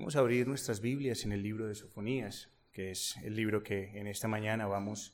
[0.00, 3.98] Vamos a abrir nuestras Biblias en el libro de Sofonías, que es el libro que
[3.98, 5.12] en esta mañana vamos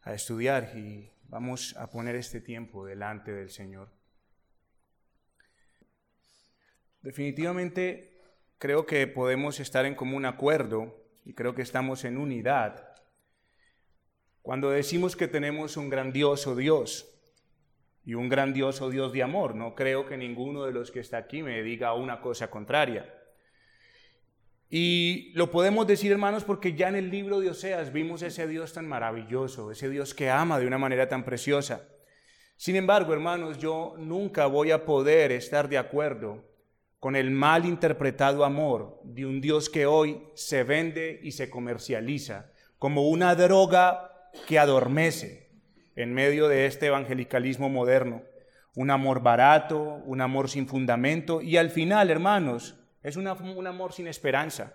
[0.00, 3.90] a estudiar y vamos a poner este tiempo delante del Señor.
[7.02, 8.18] Definitivamente
[8.56, 12.88] creo que podemos estar en común acuerdo y creo que estamos en unidad
[14.40, 17.14] cuando decimos que tenemos un grandioso Dios
[18.06, 19.54] y un grandioso Dios de amor.
[19.54, 23.17] No creo que ninguno de los que está aquí me diga una cosa contraria.
[24.70, 28.74] Y lo podemos decir, hermanos, porque ya en el libro de Oseas vimos ese Dios
[28.74, 31.88] tan maravilloso, ese Dios que ama de una manera tan preciosa.
[32.56, 36.44] Sin embargo, hermanos, yo nunca voy a poder estar de acuerdo
[37.00, 42.52] con el mal interpretado amor de un Dios que hoy se vende y se comercializa
[42.78, 45.48] como una droga que adormece
[45.96, 48.22] en medio de este evangelicalismo moderno.
[48.74, 54.06] Un amor barato, un amor sin fundamento y al final, hermanos, es un amor sin
[54.06, 54.74] esperanza.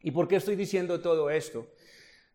[0.00, 1.66] ¿Y por qué estoy diciendo todo esto?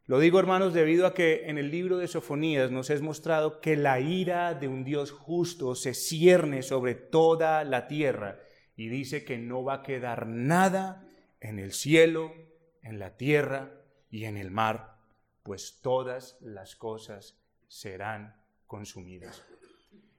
[0.06, 3.78] Lo digo, hermanos, debido a que en el libro de Sofonías nos es mostrado que
[3.78, 8.40] la ira de un Dios justo se cierne sobre toda la tierra
[8.76, 11.08] y dice que no va a quedar nada
[11.40, 12.34] en el cielo,
[12.82, 13.72] en la tierra
[14.10, 14.98] y en el mar,
[15.44, 18.36] pues todas las cosas serán
[18.68, 19.44] consumidas.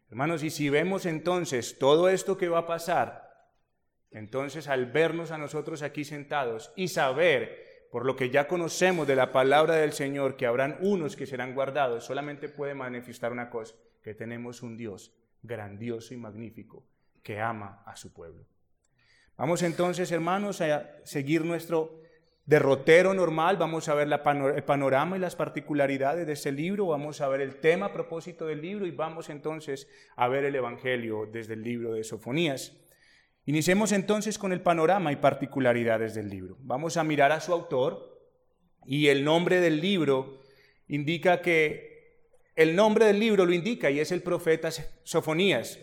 [0.08, 3.31] Hermanos, y si vemos entonces todo esto que va a pasar,
[4.12, 9.16] entonces, al vernos a nosotros aquí sentados y saber, por lo que ya conocemos de
[9.16, 13.74] la palabra del Señor, que habrán unos que serán guardados, solamente puede manifestar una cosa,
[14.02, 16.84] que tenemos un Dios grandioso y magnífico
[17.22, 18.44] que ama a su pueblo.
[19.36, 22.02] Vamos entonces, hermanos, a seguir nuestro
[22.44, 27.28] derrotero normal, vamos a ver el panorama y las particularidades de ese libro, vamos a
[27.28, 31.54] ver el tema a propósito del libro y vamos entonces a ver el Evangelio desde
[31.54, 32.81] el libro de Sofonías.
[33.44, 36.56] Iniciemos entonces con el panorama y particularidades del libro.
[36.60, 38.20] Vamos a mirar a su autor
[38.86, 40.40] y el nombre del libro
[40.86, 41.92] indica que
[42.54, 44.70] el nombre del libro lo indica y es el profeta
[45.02, 45.80] Sofonías.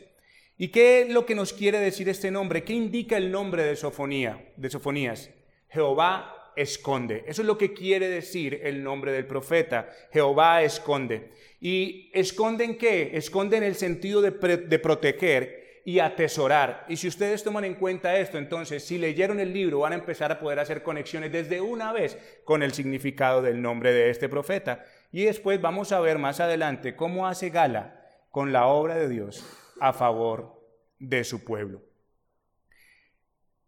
[0.57, 2.63] ¿Y qué es lo que nos quiere decir este nombre?
[2.63, 5.29] ¿Qué indica el nombre de Sofonía, de Sofonías?
[5.69, 7.23] Jehová esconde.
[7.27, 9.89] Eso es lo que quiere decir el nombre del profeta.
[10.13, 11.31] Jehová esconde.
[11.59, 13.11] ¿Y esconde en qué?
[13.13, 16.85] Esconde en el sentido de, de proteger y atesorar.
[16.87, 20.31] Y si ustedes toman en cuenta esto, entonces si leyeron el libro van a empezar
[20.31, 24.85] a poder hacer conexiones desde una vez con el significado del nombre de este profeta.
[25.11, 29.45] Y después vamos a ver más adelante cómo hace gala con la obra de Dios
[29.79, 30.61] a favor
[30.99, 31.81] de su pueblo.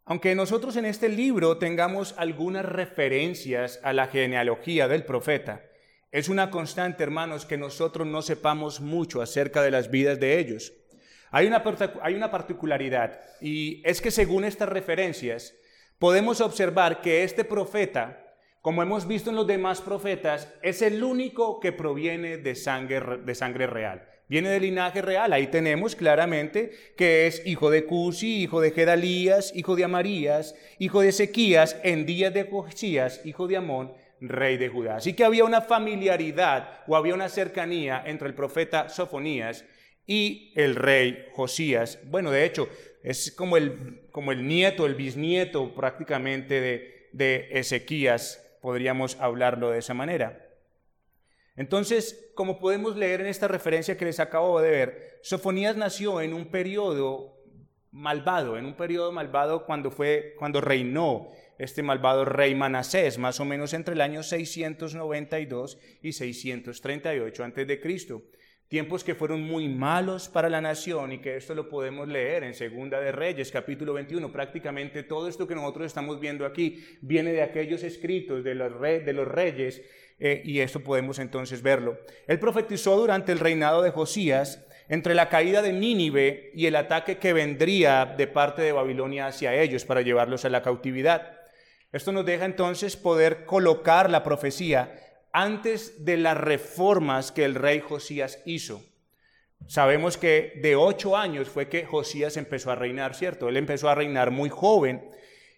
[0.06, 5.64] Aunque nosotros en este libro tengamos algunas referencias a la genealogía del profeta,
[6.12, 10.74] es una constante, hermanos, que nosotros no sepamos mucho acerca de las vidas de ellos.
[11.32, 11.64] Hay una,
[12.02, 15.56] hay una particularidad y es que según estas referencias
[15.98, 21.62] podemos observar que este profeta, como hemos visto en los demás profetas, es el único
[21.62, 24.08] que proviene de sangre, de sangre real.
[24.28, 25.34] Viene del linaje real.
[25.34, 31.02] Ahí tenemos claramente que es hijo de Cusi, hijo de Gedalías, hijo de Amarías, hijo
[31.02, 34.98] de Ezequías, en días de Josías, hijo de Amón, rey de Judá.
[34.98, 39.66] Así que había una familiaridad o había una cercanía entre el profeta Sofonías
[40.06, 42.00] y el rey Josías.
[42.06, 42.70] Bueno, de hecho,
[43.04, 49.80] es como el, como el nieto, el bisnieto prácticamente de, de Ezequías, podríamos hablarlo de
[49.80, 50.48] esa manera.
[51.56, 56.34] Entonces, como podemos leer en esta referencia que les acabo de ver, Sofonías nació en
[56.34, 57.38] un periodo
[57.92, 63.46] malvado, en un periodo malvado cuando fue cuando reinó este malvado rey Manasés, más o
[63.46, 68.24] menos entre el año 692 y 638 antes de Cristo
[68.72, 72.54] tiempos que fueron muy malos para la nación y que esto lo podemos leer en
[72.54, 74.32] Segunda de Reyes, capítulo 21.
[74.32, 79.12] Prácticamente todo esto que nosotros estamos viendo aquí viene de aquellos escritos de los, de
[79.12, 79.82] los reyes
[80.20, 81.98] eh, y esto podemos entonces verlo.
[82.28, 87.18] Él profetizó durante el reinado de Josías entre la caída de Nínive y el ataque
[87.18, 91.42] que vendría de parte de Babilonia hacia ellos para llevarlos a la cautividad.
[91.92, 94.98] Esto nos deja entonces poder colocar la profecía
[95.34, 98.84] antes de las reformas que el rey Josías hizo.
[99.68, 103.48] Sabemos que de ocho años fue que Josías empezó a reinar, ¿cierto?
[103.48, 105.10] Él empezó a reinar muy joven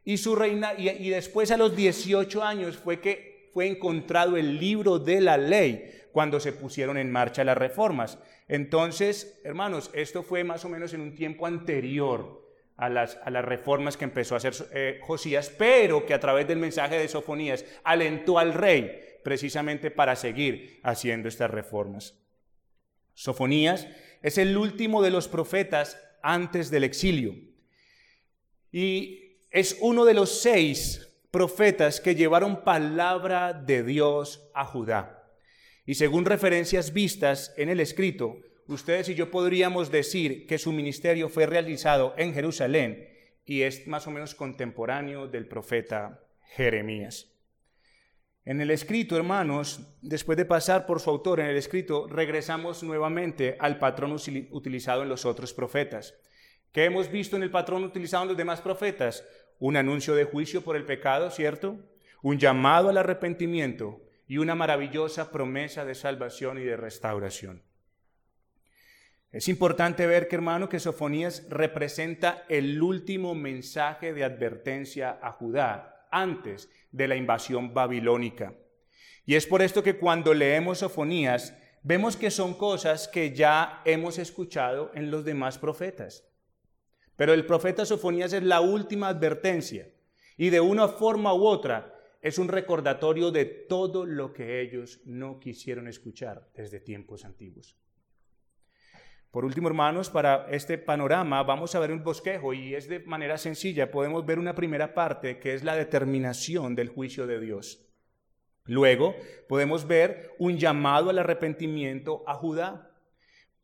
[0.04, 5.00] y, su reina, y, después a los 18 años fue que fue encontrado el libro
[5.00, 8.20] de la ley cuando se pusieron en marcha las reformas.
[8.48, 12.44] Entonces, hermanos, esto fue más o menos en un tiempo anterior
[12.75, 16.48] a las, a las reformas que empezó a hacer eh, Josías, pero que a través
[16.48, 22.20] del mensaje de Sofonías alentó al rey precisamente para seguir haciendo estas reformas.
[23.14, 23.88] Sofonías
[24.22, 27.36] es el último de los profetas antes del exilio.
[28.72, 35.24] Y es uno de los seis profetas que llevaron palabra de Dios a Judá.
[35.86, 38.38] Y según referencias vistas en el escrito,
[38.68, 43.10] ustedes y yo podríamos decir que su ministerio fue realizado en Jerusalén
[43.46, 46.24] y es más o menos contemporáneo del profeta
[46.56, 47.33] Jeremías.
[48.45, 53.56] En el escrito, hermanos, después de pasar por su autor en el escrito, regresamos nuevamente
[53.57, 54.12] al patrón
[54.51, 56.13] utilizado en los otros profetas.
[56.74, 59.24] ¿Qué hemos visto en el patrón utilizado en los demás profetas?
[59.60, 61.78] Un anuncio de juicio por el pecado, ¿cierto?
[62.22, 67.63] Un llamado al arrepentimiento y una maravillosa promesa de salvación y de restauración.
[69.31, 76.07] Es importante ver que, hermano, que Sofonías representa el último mensaje de advertencia a Judá
[76.12, 78.56] antes de la invasión babilónica.
[79.25, 84.18] Y es por esto que cuando leemos Sofonías, vemos que son cosas que ya hemos
[84.18, 86.25] escuchado en los demás profetas.
[87.18, 89.90] Pero el profeta Sofonías es la última advertencia
[90.38, 95.39] y de una forma u otra es un recordatorio de todo lo que ellos no
[95.39, 97.75] quisieron escuchar desde tiempos antiguos.
[99.34, 103.40] Por último, hermanos, para este panorama vamos a ver un bosquejo y es de manera
[103.40, 103.90] sencilla.
[103.90, 107.84] Podemos ver una primera parte que es la determinación del juicio de Dios.
[108.66, 109.16] Luego
[109.50, 112.92] podemos ver un llamado al arrepentimiento a Judá.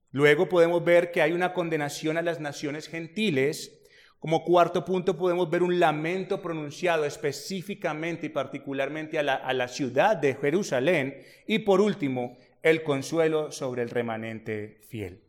[0.10, 3.80] Luego podemos ver que hay una condenación a las naciones gentiles.
[4.18, 9.68] Como cuarto punto podemos ver un lamento pronunciado específicamente y particularmente a la, a la
[9.68, 11.22] ciudad de Jerusalén.
[11.46, 15.29] Y por último, el consuelo sobre el remanente fiel.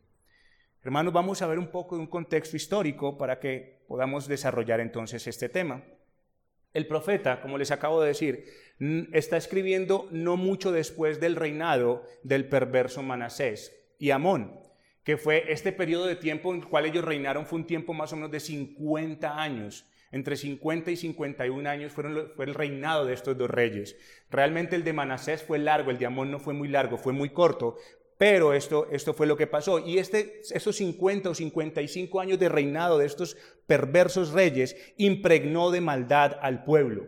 [0.83, 5.27] Hermanos, vamos a ver un poco de un contexto histórico para que podamos desarrollar entonces
[5.27, 5.83] este tema.
[6.73, 8.45] El profeta, como les acabo de decir,
[9.13, 14.59] está escribiendo no mucho después del reinado del perverso Manasés y Amón,
[15.03, 18.11] que fue este periodo de tiempo en el cual ellos reinaron, fue un tiempo más
[18.13, 19.85] o menos de 50 años.
[20.11, 23.95] Entre 50 y 51 años fueron, fue el reinado de estos dos reyes.
[24.31, 27.29] Realmente el de Manasés fue largo, el de Amón no fue muy largo, fue muy
[27.29, 27.77] corto,
[28.21, 29.79] pero esto, esto fue lo que pasó.
[29.79, 33.35] Y este, estos 50 o 55 años de reinado de estos
[33.65, 37.07] perversos reyes impregnó de maldad al pueblo.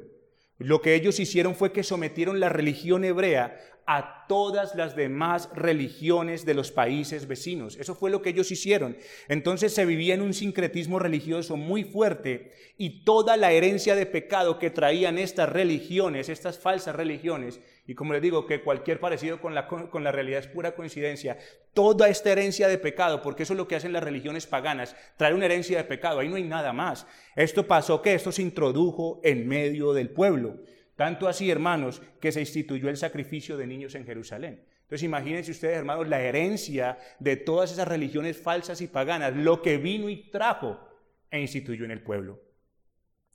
[0.57, 6.45] Lo que ellos hicieron fue que sometieron la religión hebrea a todas las demás religiones
[6.45, 7.77] de los países vecinos.
[7.77, 8.97] Eso fue lo que ellos hicieron.
[9.27, 14.59] Entonces se vivía en un sincretismo religioso muy fuerte y toda la herencia de pecado
[14.59, 19.53] que traían estas religiones, estas falsas religiones, y como les digo, que cualquier parecido con
[19.53, 21.37] la, con la realidad es pura coincidencia,
[21.73, 25.33] toda esta herencia de pecado, porque eso es lo que hacen las religiones paganas, traer
[25.33, 27.05] una herencia de pecado, ahí no hay nada más.
[27.35, 30.59] Esto pasó que esto se introdujo en medio del pueblo.
[30.95, 34.65] Tanto así, hermanos, que se instituyó el sacrificio de niños en Jerusalén.
[34.81, 39.77] Entonces imagínense ustedes, hermanos, la herencia de todas esas religiones falsas y paganas, lo que
[39.77, 40.79] vino y trajo
[41.31, 42.39] e instituyó en el pueblo.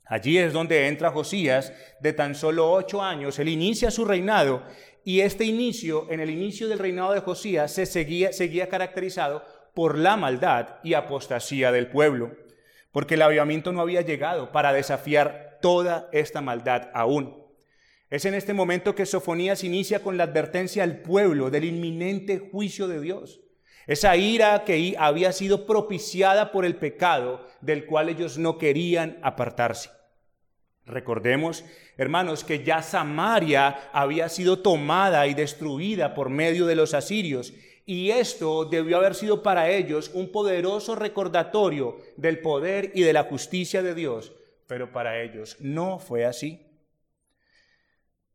[0.04, 4.62] Allí es donde entra Josías, de tan solo ocho años, él inicia su reinado
[5.04, 9.42] y este inicio, en el inicio del reinado de Josías, se seguía, seguía caracterizado
[9.74, 12.36] por la maldad y apostasía del pueblo,
[12.92, 17.37] porque el avivamiento no había llegado para desafiar toda esta maldad aún.
[18.10, 22.88] Es en este momento que Sofonías inicia con la advertencia al pueblo del inminente juicio
[22.88, 23.40] de Dios.
[23.86, 29.90] Esa ira que había sido propiciada por el pecado del cual ellos no querían apartarse.
[30.86, 31.64] Recordemos,
[31.98, 37.52] hermanos, que ya Samaria había sido tomada y destruida por medio de los asirios,
[37.84, 43.24] y esto debió haber sido para ellos un poderoso recordatorio del poder y de la
[43.24, 44.32] justicia de Dios,
[44.66, 46.67] pero para ellos no fue así.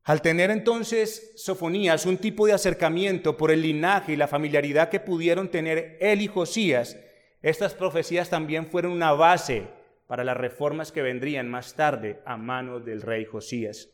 [0.04, 5.00] Al tener entonces Sofonías un tipo de acercamiento por el linaje y la familiaridad que
[5.00, 6.98] pudieron tener él y Josías,
[7.42, 9.68] estas profecías también fueron una base
[10.08, 13.90] para las reformas que vendrían más tarde a manos del rey Josías.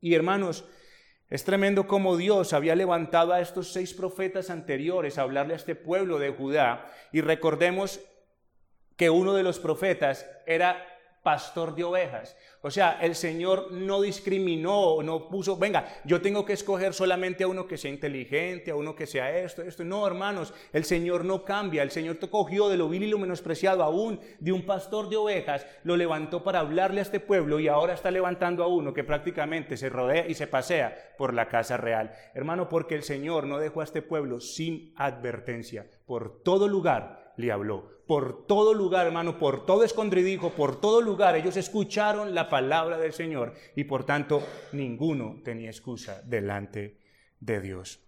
[0.00, 0.64] Y hermanos,
[1.28, 5.74] es tremendo cómo Dios había levantado a estos seis profetas anteriores a hablarle a este
[5.74, 6.90] pueblo de Judá.
[7.12, 8.00] Y recordemos
[8.96, 10.91] que uno de los profetas era
[11.22, 12.36] pastor de ovejas.
[12.62, 17.48] O sea, el Señor no discriminó, no puso, venga, yo tengo que escoger solamente a
[17.48, 19.84] uno que sea inteligente, a uno que sea esto, esto.
[19.84, 21.82] No, hermanos, el Señor no cambia.
[21.82, 25.16] El Señor te cogió de lo vil y lo menospreciado aún de un pastor de
[25.16, 29.04] ovejas, lo levantó para hablarle a este pueblo y ahora está levantando a uno que
[29.04, 32.12] prácticamente se rodea y se pasea por la casa real.
[32.34, 35.86] Hermano, porque el Señor no dejó a este pueblo sin advertencia.
[36.06, 38.02] Por todo lugar le habló.
[38.06, 43.12] Por todo lugar, hermano, por todo escondridijo, por todo lugar, ellos escucharon la palabra del
[43.12, 46.98] Señor y por tanto ninguno tenía excusa delante
[47.40, 48.00] de Dios.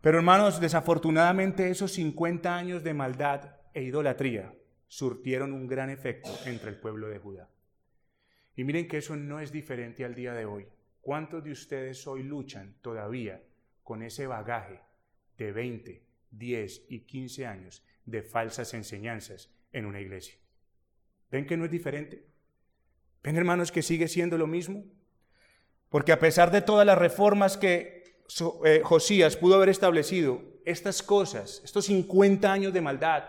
[0.00, 4.54] Pero hermanos, desafortunadamente esos 50 años de maldad e idolatría
[4.86, 7.48] surtieron un gran efecto entre el pueblo de Judá.
[8.56, 10.66] Y miren que eso no es diferente al día de hoy.
[11.00, 13.42] ¿Cuántos de ustedes hoy luchan todavía
[13.82, 14.80] con ese bagaje
[15.36, 20.34] de 20, 10 y 15 años de falsas enseñanzas en una iglesia?
[21.30, 22.24] ¿Ven que no es diferente?
[23.22, 24.84] ¿Ven hermanos que sigue siendo lo mismo?
[25.90, 28.22] Porque a pesar de todas las reformas que
[28.64, 33.24] eh, Josías pudo haber establecido, estas cosas, estos 50 años de maldad,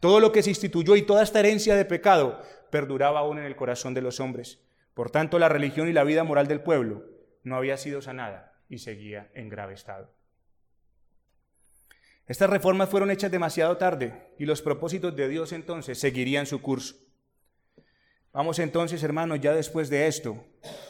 [0.00, 3.56] todo lo que se instituyó y toda esta herencia de pecado perduraba aún en el
[3.56, 4.60] corazón de los hombres.
[4.94, 7.04] Por tanto, la religión y la vida moral del pueblo
[7.42, 10.12] no había sido sanada y seguía en grave estado.
[12.26, 16.96] Estas reformas fueron hechas demasiado tarde y los propósitos de Dios entonces seguirían su curso.
[18.32, 20.44] Vamos entonces, hermanos, ya después de esto,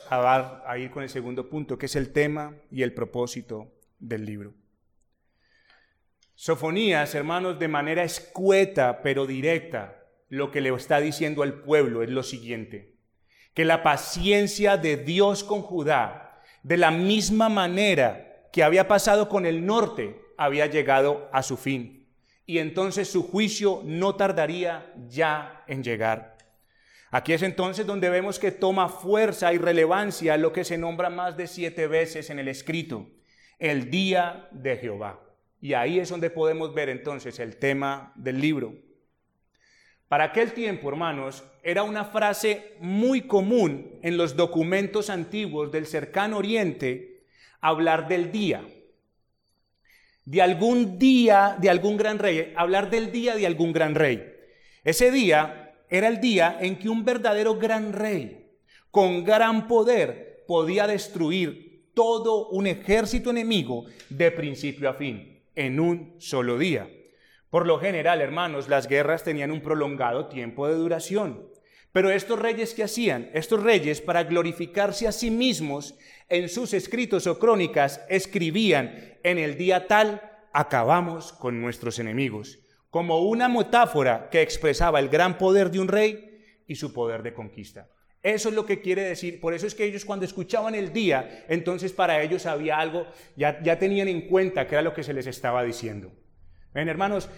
[0.09, 4.55] a, ir con el segundo punto, que es el tema y el propósito del libro.
[6.35, 10.01] Sofonías, hermanos, de manera escueta pero directa,
[10.31, 12.97] lo que le está diciendo al pueblo es lo siguiente,
[13.53, 19.45] que la paciencia de Dios con Judá, de la misma manera que había pasado con
[19.47, 22.07] el norte, había llegado a su fin.
[22.47, 26.37] Y entonces su juicio no tardaría ya en llegar.
[27.11, 31.37] Aquí es entonces donde vemos que toma fuerza y relevancia lo que se nombra más
[31.37, 33.09] de siete veces en el escrito,
[33.59, 35.21] el día de Jehová.
[35.61, 38.75] Y ahí es donde podemos ver entonces el tema del libro.
[40.09, 46.39] Para aquel tiempo, hermanos, era una frase muy común en los documentos antiguos del cercano
[46.39, 47.25] oriente
[47.61, 48.63] hablar del día.
[50.25, 54.35] De algún día de algún gran rey, hablar del día de algún gran rey.
[54.83, 58.51] Ese día era el día en que un verdadero gran rey,
[58.91, 66.17] con gran poder, podía destruir todo un ejército enemigo de principio a fin en un
[66.19, 66.89] solo día.
[67.51, 71.49] Por lo general, hermanos, las guerras tenían un prolongado tiempo de duración.
[71.93, 75.97] Pero estos reyes que hacían, estos reyes para glorificarse a sí mismos
[76.29, 80.21] en sus escritos o crónicas, escribían en el día tal
[80.53, 86.63] acabamos con nuestros enemigos, como una metáfora que expresaba el gran poder de un rey
[86.67, 87.89] y su poder de conquista.
[88.23, 89.39] Eso es lo que quiere decir.
[89.39, 93.79] Por eso es que ellos cuando escuchaban el día, entonces para ellos había algo, ya,
[93.79, 96.11] tenían en cuenta que era lo que se les estaba diciendo.
[96.73, 97.29] Ven, hermanos,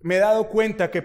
[0.00, 1.02] me he dado cuenta que,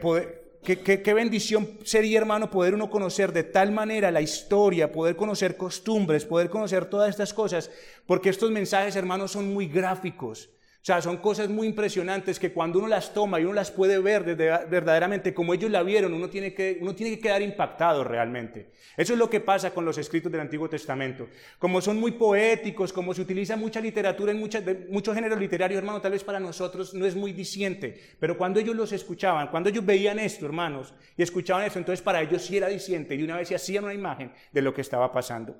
[0.76, 6.26] qué bendición sería, hermano, poder uno conocer de tal manera la historia, poder conocer costumbres,
[6.26, 7.72] poder conocer todas estas cosas,
[8.06, 10.50] porque estos mensajes, hermanos, son muy gráficos.
[10.88, 14.24] Sea, son cosas muy impresionantes que cuando uno las toma y uno las puede ver
[14.24, 18.72] verdaderamente como ellos la vieron, uno tiene, que, uno tiene que quedar impactado realmente.
[18.96, 21.28] Eso es lo que pasa con los escritos del Antiguo Testamento.
[21.60, 26.14] Como son muy poéticos, como se utiliza mucha literatura en muchos géneros literarios, hermano, tal
[26.14, 30.20] vez para nosotros no es muy diciente, pero cuando ellos los escuchaban, cuando ellos veían
[30.20, 33.56] esto, hermanos, y escuchaban esto, entonces para ellos sí era diciente y una vez se
[33.56, 35.54] hacían una imagen de lo que estaba pasando.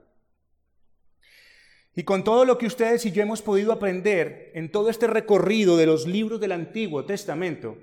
[1.98, 5.78] Y con todo lo que ustedes y yo hemos podido aprender en todo este recorrido
[5.78, 7.80] de los libros del Antiguo Testamento,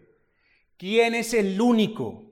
[0.76, 2.23] ¿quién es el único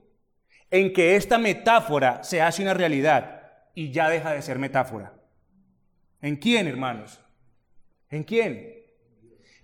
[0.70, 5.12] en que esta metáfora se hace una realidad y ya deja de ser metáfora?
[6.20, 7.18] ¿En quién, hermanos?
[8.10, 8.76] ¿En quién?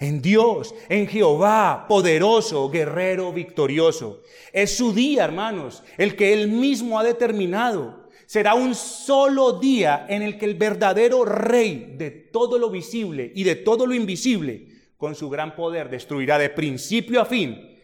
[0.01, 4.25] En Dios, en Jehová, poderoso, guerrero, victorioso.
[4.53, 10.21] Es su día, hermanos, el que Él mismo ha determinado será un solo día en
[10.21, 14.69] el que el verdadero rey de todo lo visible y de todo lo invisible,
[14.99, 17.75] con su gran poder, destruirá de principio a fin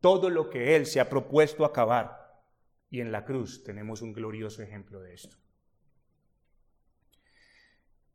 [0.00, 2.42] todo lo que él se ha propuesto acabar.
[2.90, 5.36] Y en la cruz tenemos un glorioso ejemplo de esto.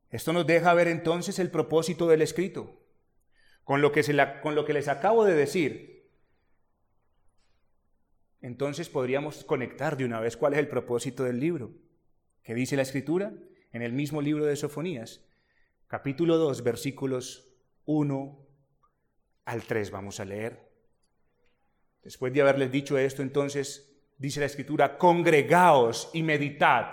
[0.09, 2.81] Esto nos deja ver entonces el propósito del escrito.
[3.63, 4.03] Con lo que,
[4.73, 5.96] les acabo de decir,
[8.47, 11.73] entonces podríamos conectar de una vez cuál es el propósito del libro.
[12.43, 13.33] ¿Qué dice la escritura?
[13.73, 15.19] En el mismo libro de Sofonías,
[15.87, 17.51] capítulo 2, versículos
[17.83, 18.47] 1
[19.43, 20.65] al 3 vamos a leer.
[22.01, 26.85] Después de haberles dicho esto, entonces dice la escritura, congregaos y meditad,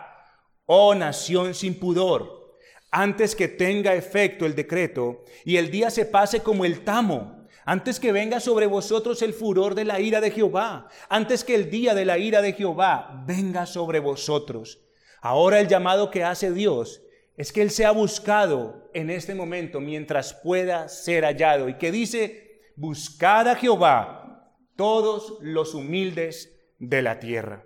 [0.66, 2.58] oh nación sin pudor,
[2.90, 7.98] antes que tenga efecto el decreto y el día se pase como el tamo antes
[7.98, 11.94] que venga sobre vosotros el furor de la ira de Jehová, antes que el día
[11.94, 14.80] de la ira de Jehová venga sobre vosotros.
[15.20, 17.02] Ahora el llamado que hace Dios
[17.36, 22.60] es que Él sea buscado en este momento mientras pueda ser hallado y que dice,
[22.76, 27.64] buscad a Jehová todos los humildes de la tierra.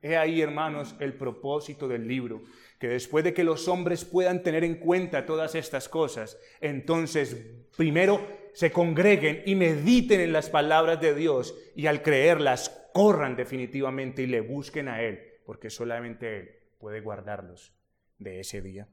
[0.00, 2.42] He ahí, hermanos, el propósito del libro,
[2.78, 7.36] que después de que los hombres puedan tener en cuenta todas estas cosas, entonces
[7.76, 14.22] primero se congreguen y mediten en las palabras de Dios y al creerlas corran definitivamente
[14.22, 17.72] y le busquen a Él, porque solamente Él puede guardarlos
[18.18, 18.88] de ese día.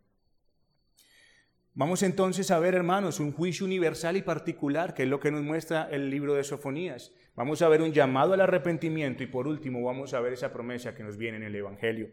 [1.74, 5.42] Vamos entonces a ver, hermanos, un juicio universal y particular, que es lo que nos
[5.42, 7.14] muestra el libro de Sofonías.
[7.34, 10.94] Vamos a ver un llamado al arrepentimiento y por último vamos a ver esa promesa
[10.94, 12.10] que nos viene en el Evangelio.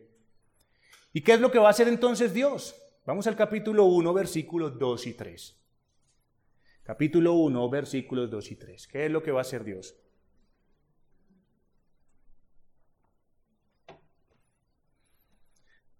[1.12, 2.76] ¿Y qué es lo que va a hacer entonces Dios?
[3.04, 5.57] Vamos al capítulo 1, versículos 2 y 3.
[6.88, 8.88] Capítulo 1, versículos 2 y 3.
[8.88, 9.94] ¿Qué es lo que va a hacer Dios?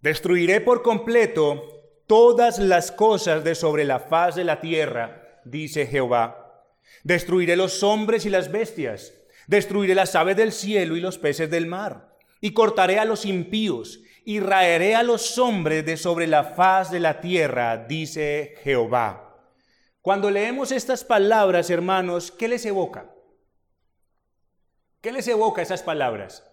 [0.00, 1.62] Destruiré por completo
[2.06, 6.64] todas las cosas de sobre la faz de la tierra, dice Jehová.
[7.04, 9.12] Destruiré los hombres y las bestias,
[9.46, 14.00] destruiré las aves del cielo y los peces del mar, y cortaré a los impíos,
[14.24, 19.27] y raeré a los hombres de sobre la faz de la tierra, dice Jehová.
[20.08, 23.10] Cuando leemos estas palabras, hermanos, ¿qué les evoca?
[25.02, 26.50] ¿Qué les evoca esas palabras?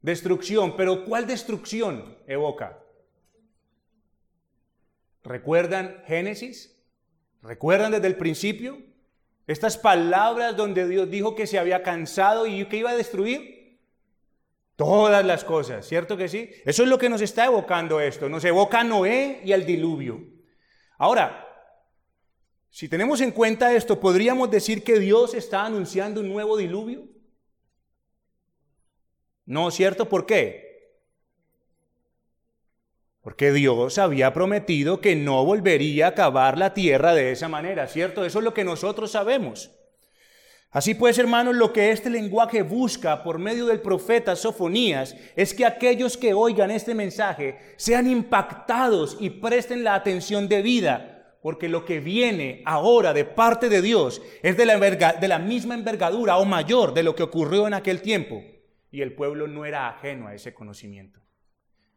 [0.00, 2.82] Destrucción, pero ¿cuál destrucción evoca?
[5.22, 6.76] ¿Recuerdan Génesis?
[7.40, 8.82] ¿Recuerdan desde el principio?
[9.46, 13.78] Estas palabras donde Dios dijo que se había cansado y que iba a destruir
[14.74, 16.50] todas las cosas, ¿cierto que sí?
[16.64, 20.20] Eso es lo que nos está evocando esto, nos evoca Noé y al diluvio.
[20.98, 21.50] Ahora,
[22.72, 27.06] si tenemos en cuenta esto, ¿podríamos decir que Dios está anunciando un nuevo diluvio?
[29.44, 30.08] No, ¿cierto?
[30.08, 31.02] ¿Por qué?
[33.20, 38.24] Porque Dios había prometido que no volvería a acabar la tierra de esa manera, ¿cierto?
[38.24, 39.70] Eso es lo que nosotros sabemos.
[40.70, 45.66] Así pues, hermanos, lo que este lenguaje busca por medio del profeta Sofonías es que
[45.66, 51.11] aquellos que oigan este mensaje sean impactados y presten la atención debida,
[51.42, 56.44] porque lo que viene ahora de parte de Dios es de la, misma envergadura o
[56.44, 58.42] mayor de lo que ocurrió en aquel tiempo.
[58.92, 61.21] Y el pueblo no era ajeno a ese conocimiento.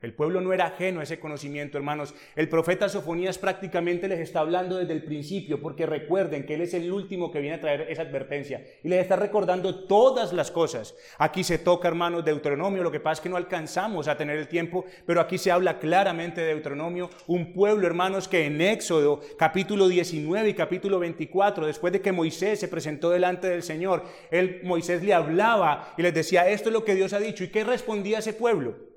[0.05, 2.13] El pueblo no era ajeno a ese conocimiento, hermanos.
[2.35, 6.75] El profeta Sofonías prácticamente les está hablando desde el principio, porque recuerden que él es
[6.75, 10.95] el último que viene a traer esa advertencia y les está recordando todas las cosas.
[11.17, 12.83] Aquí se toca, hermanos, Deuteronomio.
[12.83, 15.79] Lo que pasa es que no alcanzamos a tener el tiempo, pero aquí se habla
[15.79, 17.09] claramente de Deuteronomio.
[17.25, 22.59] Un pueblo, hermanos, que en Éxodo, capítulo 19 y capítulo 24, después de que Moisés
[22.59, 26.85] se presentó delante del Señor, él, Moisés le hablaba y les decía, esto es lo
[26.85, 27.43] que Dios ha dicho.
[27.43, 28.93] ¿Y qué respondía ese pueblo?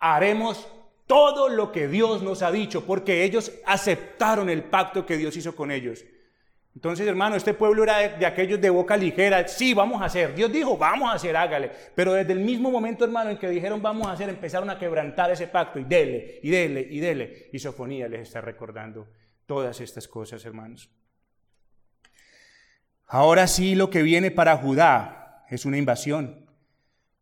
[0.00, 0.66] Haremos
[1.06, 5.54] todo lo que Dios nos ha dicho, porque ellos aceptaron el pacto que Dios hizo
[5.54, 6.04] con ellos.
[6.74, 9.46] Entonces, hermano, este pueblo era de, aquellos de boca ligera.
[9.48, 10.34] Sí, vamos a hacer.
[10.34, 11.72] Dios dijo, vamos a hacer, hágale.
[11.96, 15.32] Pero desde el mismo momento, hermano, en que dijeron, vamos a hacer, empezaron a quebrantar
[15.32, 17.50] ese pacto y dele, y dele, y dele.
[17.52, 19.08] Y Sofonía les está recordando
[19.46, 20.90] todas estas cosas, hermanos.
[23.06, 26.46] Ahora sí, lo que viene para Judá es una invasión.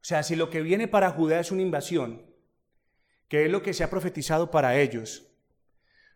[0.00, 2.27] O sea, si lo que viene para Judá es una invasión,
[3.28, 5.30] ¿Qué es lo que se ha profetizado para ellos?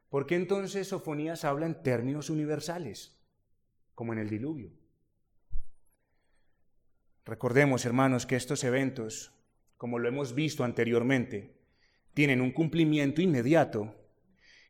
[0.08, 3.18] ¿Por qué entonces Sofonías habla en términos universales,
[3.94, 4.72] como en el diluvio?
[7.24, 9.32] Recordemos, hermanos, que estos eventos,
[9.76, 11.54] como lo hemos visto anteriormente,
[12.14, 13.94] tienen un cumplimiento inmediato,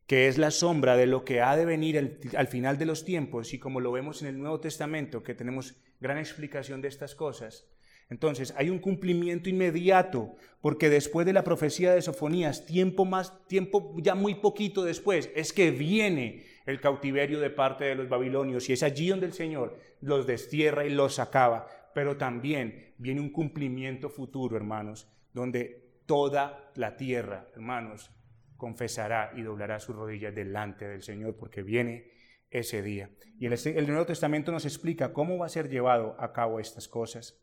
[0.06, 3.54] que es la sombra de lo que ha de venir al final de los tiempos,
[3.54, 7.71] y como lo vemos en el Nuevo Testamento, que tenemos gran explicación de estas cosas,
[8.12, 13.94] entonces, hay un cumplimiento inmediato, porque después de la profecía de Sofonías, tiempo más, tiempo
[13.96, 18.74] ya muy poquito después, es que viene el cautiverio de parte de los babilonios y
[18.74, 21.66] es allí donde el Señor los destierra y los acaba.
[21.94, 28.10] Pero también viene un cumplimiento futuro, hermanos, donde toda la tierra, hermanos,
[28.58, 32.12] confesará y doblará sus rodillas delante del Señor, porque viene
[32.50, 33.08] ese día.
[33.38, 36.88] Y el, el Nuevo Testamento nos explica cómo va a ser llevado a cabo estas
[36.88, 37.38] cosas.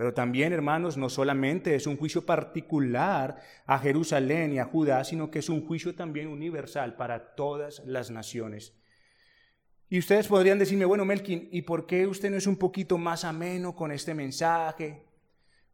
[0.00, 3.36] Pero también, hermanos, no solamente es un juicio particular
[3.66, 8.10] a Jerusalén y a Judá, sino que es un juicio también universal para todas las
[8.10, 8.72] naciones.
[9.90, 13.24] Y ustedes podrían decirme, bueno, Melkin, ¿y por qué usted no es un poquito más
[13.24, 15.02] ameno con este mensaje?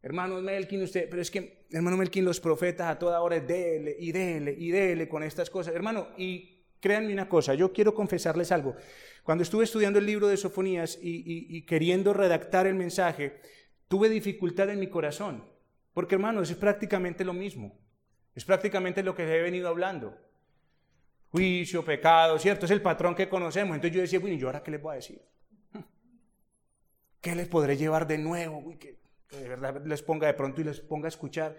[0.01, 4.11] Hermano Melkin, usted, pero es que, hermano Melkin, los profetas a toda hora dele y
[4.11, 5.73] dele y dele con estas cosas.
[5.73, 8.75] Hermano, y créanme una cosa, yo quiero confesarles algo.
[9.23, 13.39] Cuando estuve estudiando el libro de Sofonías y queriendo redactar el mensaje,
[13.87, 15.43] tuve dificultad en mi corazón.
[15.93, 17.79] Porque hermanos, es prácticamente lo mismo.
[18.35, 20.15] Es prácticamente lo que he venido hablando.
[21.31, 22.65] Juicio, pecado, ¿cierto?
[22.65, 23.75] Es el patrón que conocemos.
[23.75, 25.21] Entonces yo decía, bueno, ¿y yo ahora qué les voy a decir?
[27.19, 28.59] ¿Qué les podré llevar de nuevo?
[28.59, 28.99] Uy, que,
[29.31, 31.57] de verdad les ponga de pronto y les ponga a escuchar.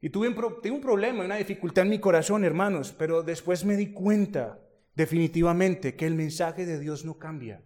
[0.00, 3.76] Y tuve un, tuve un problema, una dificultad en mi corazón, hermanos, pero después me
[3.76, 4.58] di cuenta
[4.94, 7.62] definitivamente que el mensaje de Dios no cambia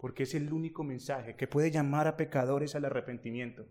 [0.00, 3.68] porque es el único mensaje que puede llamar a pecadores al arrepentimiento.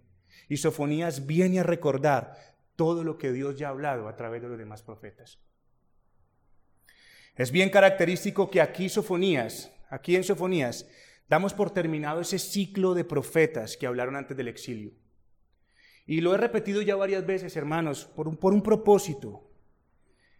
[0.48, 2.38] Y Sofonías viene a recordar
[2.76, 5.40] todo lo que Dios ya ha hablado a través de los demás profetas.
[7.36, 10.88] Es bien característico que aquí Sofonías, aquí en Sofonías,
[11.28, 14.92] damos por terminado ese ciclo de profetas que hablaron antes del exilio.
[16.06, 19.50] Y lo he repetido ya varias veces, hermanos, por un, por un propósito.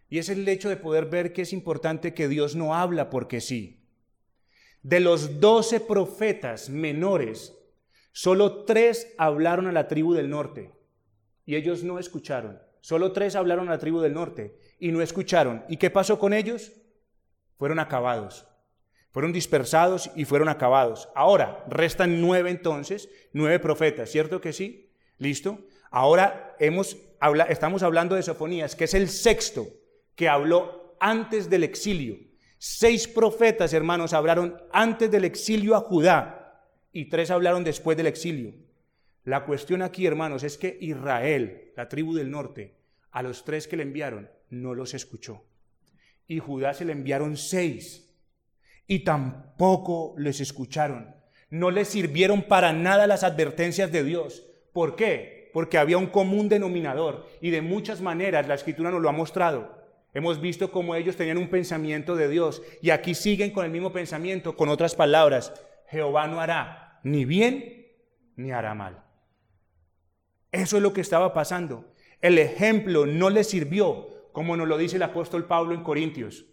[0.08, 3.40] Y es el hecho de poder ver que es importante que Dios no habla porque
[3.40, 3.79] sí.
[4.82, 7.56] De los doce profetas menores,
[8.12, 10.72] solo tres hablaron a la tribu del norte
[11.44, 12.60] y ellos no escucharon.
[12.80, 15.64] Solo tres hablaron a la tribu del norte y no escucharon.
[15.68, 16.72] ¿Y qué pasó con ellos?
[17.58, 18.46] Fueron acabados.
[19.10, 21.08] Fueron dispersados y fueron acabados.
[21.14, 24.94] Ahora, restan nueve entonces, nueve profetas, ¿cierto que sí?
[25.18, 25.66] ¿Listo?
[25.90, 26.56] Ahora
[27.48, 29.66] estamos hablando de Sofonías, que es el sexto
[30.14, 32.29] que habló antes del exilio.
[32.62, 38.52] Seis profetas, hermanos, hablaron antes del exilio a Judá y tres hablaron después del exilio.
[39.24, 42.74] La cuestión aquí, hermanos, es que Israel, la tribu del norte,
[43.12, 45.42] a los tres que le enviaron, no los escuchó.
[46.26, 48.14] Y Judá se le enviaron seis
[48.86, 51.14] y tampoco les escucharon.
[51.48, 54.46] No les sirvieron para nada las advertencias de Dios.
[54.74, 55.48] ¿Por qué?
[55.54, 59.79] Porque había un común denominador y de muchas maneras la escritura nos lo ha mostrado.
[60.12, 63.92] Hemos visto cómo ellos tenían un pensamiento de Dios y aquí siguen con el mismo
[63.92, 65.52] pensamiento, con otras palabras,
[65.88, 67.86] Jehová no hará ni bien
[68.36, 69.04] ni hará mal.
[70.52, 71.92] Eso es lo que estaba pasando.
[72.20, 76.46] El ejemplo no les sirvió, como nos lo dice el apóstol Pablo en Corintios.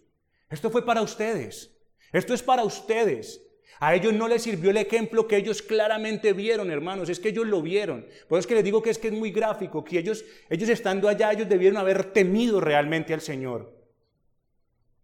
[0.50, 1.76] Esto fue para ustedes.
[2.12, 3.47] Esto es para ustedes.
[3.80, 7.46] A ellos no les sirvió el ejemplo que ellos claramente vieron, hermanos, es que ellos
[7.46, 8.06] lo vieron.
[8.28, 10.70] Por eso es que les digo que es que es muy gráfico, que ellos, ellos
[10.70, 13.78] estando allá, ellos debieron haber temido realmente al Señor.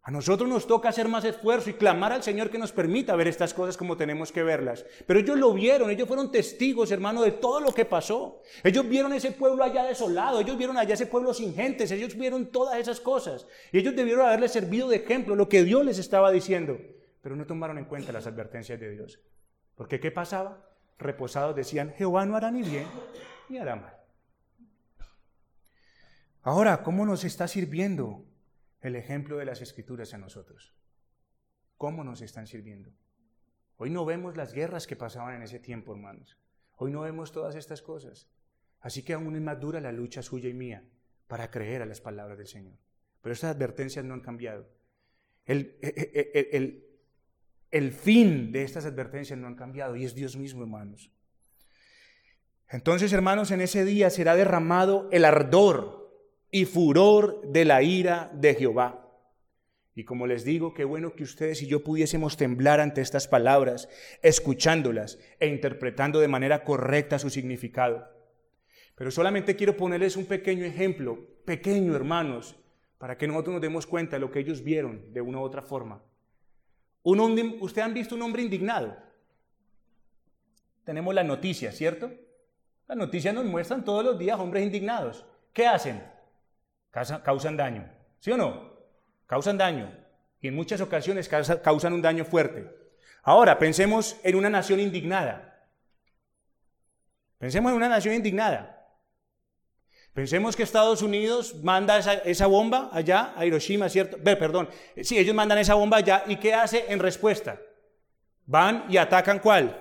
[0.06, 3.30] A nosotros nos toca hacer más esfuerzo y clamar al Señor que nos permita ver
[3.30, 4.86] estas cosas como tenemos que verlas.
[5.08, 8.42] Pero ellos lo vieron, ellos fueron testigos, hermano, de todo lo que pasó.
[8.66, 12.48] Ellos vieron ese pueblo allá desolado, ellos vieron allá ese pueblo sin gentes, ellos vieron
[12.48, 13.48] todas esas cosas.
[13.72, 16.80] Y ellos debieron haberle servido de ejemplo lo que Dios les estaba diciendo
[17.24, 19.22] pero no tomaron en cuenta las advertencias de Dios.
[19.76, 20.70] Porque ¿qué pasaba?
[21.00, 22.86] Reposados decían, Jehová no hará ni bien
[23.50, 23.98] ni hará mal.
[26.42, 28.26] Ahora, ¿cómo nos está sirviendo
[28.82, 30.76] el ejemplo de las escrituras a nosotros?
[31.78, 32.92] ¿Cómo nos están sirviendo?
[33.78, 36.38] Hoy no vemos las guerras que pasaban en ese tiempo, hermanos.
[36.76, 38.28] Hoy no vemos todas estas cosas.
[38.82, 40.84] Así que aún es más dura la lucha suya y mía
[41.28, 42.78] para creer a las palabras del Señor.
[43.22, 44.68] Pero estas advertencias no han cambiado.
[45.46, 46.93] El, el, el,
[47.74, 51.12] el fin de estas advertencias no han cambiado y es Dios mismo, hermanos.
[52.70, 56.14] Entonces, hermanos, en ese día será derramado el ardor
[56.52, 59.10] y furor de la ira de Jehová.
[59.96, 63.90] Y como les digo, qué bueno que ustedes y yo pudiésemos temblar ante estas palabras,
[64.22, 68.08] escuchándolas e interpretando de manera correcta su significado.
[68.94, 72.56] Pero solamente quiero ponerles un pequeño ejemplo, pequeño hermanos,
[73.00, 75.64] para que nosotros nos demos cuenta de lo que ellos vieron de una u otra
[75.64, 76.04] forma.
[77.04, 78.96] ¿Usted han visto un hombre indignado?
[80.84, 82.12] Tenemos las noticias, ¿cierto?
[82.88, 85.26] Las noticias nos muestran todos los días hombres indignados.
[85.54, 86.04] ¿Qué hacen?
[86.92, 87.90] Causan daño.
[88.20, 88.74] ¿Sí o no?
[89.28, 89.92] Causan daño.
[90.42, 92.70] Y en muchas ocasiones causan un daño fuerte.
[93.24, 95.68] Ahora, pensemos en una nación indignada.
[97.38, 98.83] Pensemos en una nación indignada.
[100.14, 104.18] Pensemos que Estados Unidos manda esa, bomba allá a Hiroshima, ¿cierto?
[104.18, 104.70] perdón,
[105.02, 107.60] sí, ellos mandan esa bomba allá y ¿qué hace en respuesta?
[108.46, 109.80] Van y atacan cuál?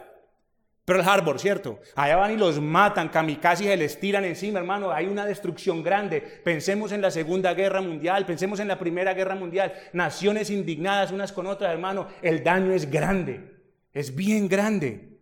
[0.86, 1.78] Pearl Harbor, ¿cierto?
[1.94, 4.90] Allá van y los matan, kamikazes se les tiran encima, hermano.
[4.90, 6.20] Hay una destrucción grande.
[6.20, 9.72] Pensemos en la Segunda Guerra Mundial, pensemos en la Primera Guerra Mundial.
[9.92, 12.08] Naciones indignadas unas con otras, hermano.
[12.20, 13.60] El daño es grande,
[13.92, 15.20] es bien grande.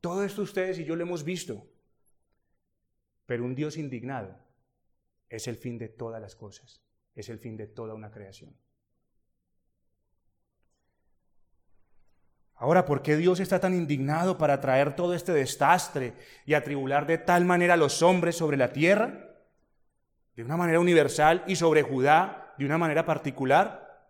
[0.00, 1.66] Todo esto ustedes y yo lo hemos visto.
[3.26, 4.38] Pero un Dios indignado
[5.28, 6.80] es el fin de todas las cosas,
[7.14, 8.56] es el fin de toda una creación.
[12.54, 16.14] Ahora, ¿por qué Dios está tan indignado para traer todo este desastre
[16.46, 19.36] y atribular de tal manera a los hombres sobre la tierra?
[20.36, 24.08] De una manera universal y sobre Judá de una manera particular?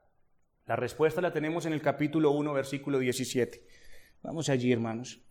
[0.66, 3.66] La respuesta la tenemos en el capítulo 1, versículo 17.
[4.22, 5.25] Vamos allí, hermanos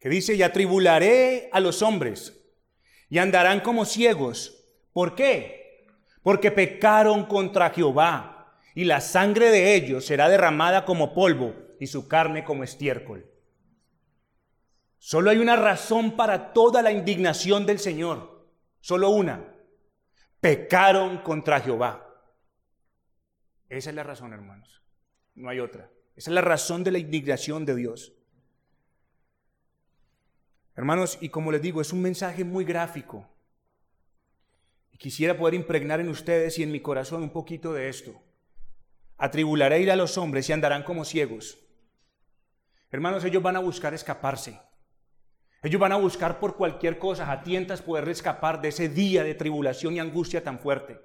[0.00, 2.42] que dice, y atribularé a los hombres,
[3.10, 4.64] y andarán como ciegos.
[4.92, 5.86] ¿Por qué?
[6.22, 12.08] Porque pecaron contra Jehová, y la sangre de ellos será derramada como polvo, y su
[12.08, 13.30] carne como estiércol.
[14.98, 18.48] Solo hay una razón para toda la indignación del Señor,
[18.80, 19.54] solo una.
[20.40, 22.06] Pecaron contra Jehová.
[23.68, 24.82] Esa es la razón, hermanos.
[25.34, 25.90] No hay otra.
[26.16, 28.14] Esa es la razón de la indignación de Dios.
[30.80, 33.28] Hermanos, y como les digo, es un mensaje muy gráfico,
[34.96, 38.18] quisiera poder impregnar en ustedes y en mi corazón un poquito de esto.
[39.18, 41.58] Atribularé ir a los hombres y andarán como ciegos.
[42.90, 44.58] Hermanos, ellos van a buscar escaparse.
[45.62, 49.34] Ellos van a buscar por cualquier cosa, a tientas, poder escapar de ese día de
[49.34, 50.98] tribulación y angustia tan fuerte.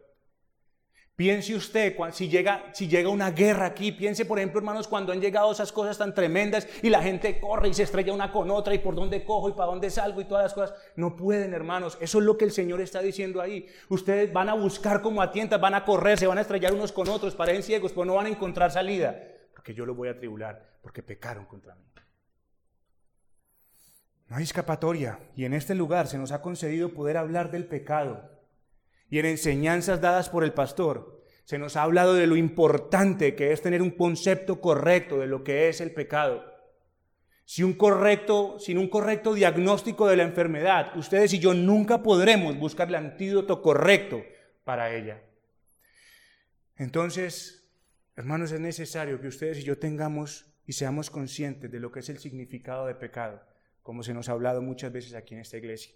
[1.16, 5.22] Piense usted, si llega, si llega una guerra aquí, piense por ejemplo, hermanos, cuando han
[5.22, 8.74] llegado esas cosas tan tremendas y la gente corre y se estrella una con otra
[8.74, 10.78] y por dónde cojo y para dónde salgo y todas las cosas.
[10.98, 11.98] No pueden, hermanos.
[12.02, 13.66] Eso es lo que el Señor está diciendo ahí.
[13.88, 16.92] Ustedes van a buscar como a tientas, van a correr, se van a estrellar unos
[16.92, 19.18] con otros, parecen ciegos, pero no van a encontrar salida.
[19.54, 21.86] Porque yo los voy a tribular, porque pecaron contra mí.
[24.28, 25.18] No hay escapatoria.
[25.38, 28.35] Y en este lugar se nos ha concedido poder hablar del pecado
[29.10, 33.52] y en enseñanzas dadas por el pastor, se nos ha hablado de lo importante que
[33.52, 36.44] es tener un concepto correcto de lo que es el pecado.
[37.46, 42.58] Si un correcto, sin un correcto diagnóstico de la enfermedad, ustedes y yo nunca podremos
[42.58, 44.24] buscar el antídoto correcto
[44.64, 45.22] para ella.
[46.76, 47.70] Entonces,
[48.16, 52.10] hermanos, es necesario que ustedes y yo tengamos y seamos conscientes de lo que es
[52.10, 53.44] el significado de pecado,
[53.84, 55.94] como se nos ha hablado muchas veces aquí en esta iglesia.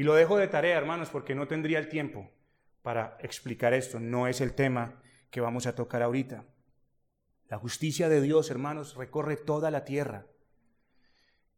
[0.00, 2.30] Y lo dejo de tarea, hermanos, porque no tendría el tiempo
[2.80, 4.00] para explicar esto.
[4.00, 4.98] No es el tema
[5.30, 6.46] que vamos a tocar ahorita.
[7.50, 10.26] La justicia de Dios, hermanos, recorre toda la tierra.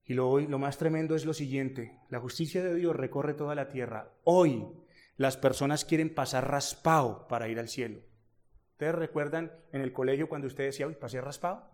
[0.05, 3.69] Y lo, lo más tremendo es lo siguiente, la justicia de Dios recorre toda la
[3.69, 4.11] tierra.
[4.25, 4.67] Hoy
[5.17, 8.01] las personas quieren pasar raspado para ir al cielo.
[8.73, 11.71] ¿Ustedes recuerdan en el colegio cuando usted decía, uy, pasé raspado?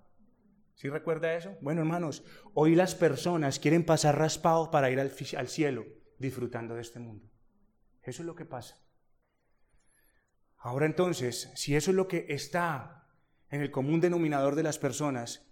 [0.75, 1.57] ¿Sí recuerda eso?
[1.63, 5.87] Bueno, hermanos, hoy las personas quieren pasar raspado para ir al, al cielo
[6.19, 7.29] disfrutando de este mundo.
[8.03, 8.77] Eso es lo que pasa.
[10.59, 13.07] Ahora entonces, si eso es lo que está
[13.51, 15.47] en el común denominador de las personas,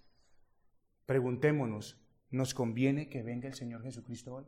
[1.07, 4.47] preguntémonos, ¿nos conviene que venga el Señor Jesucristo hoy?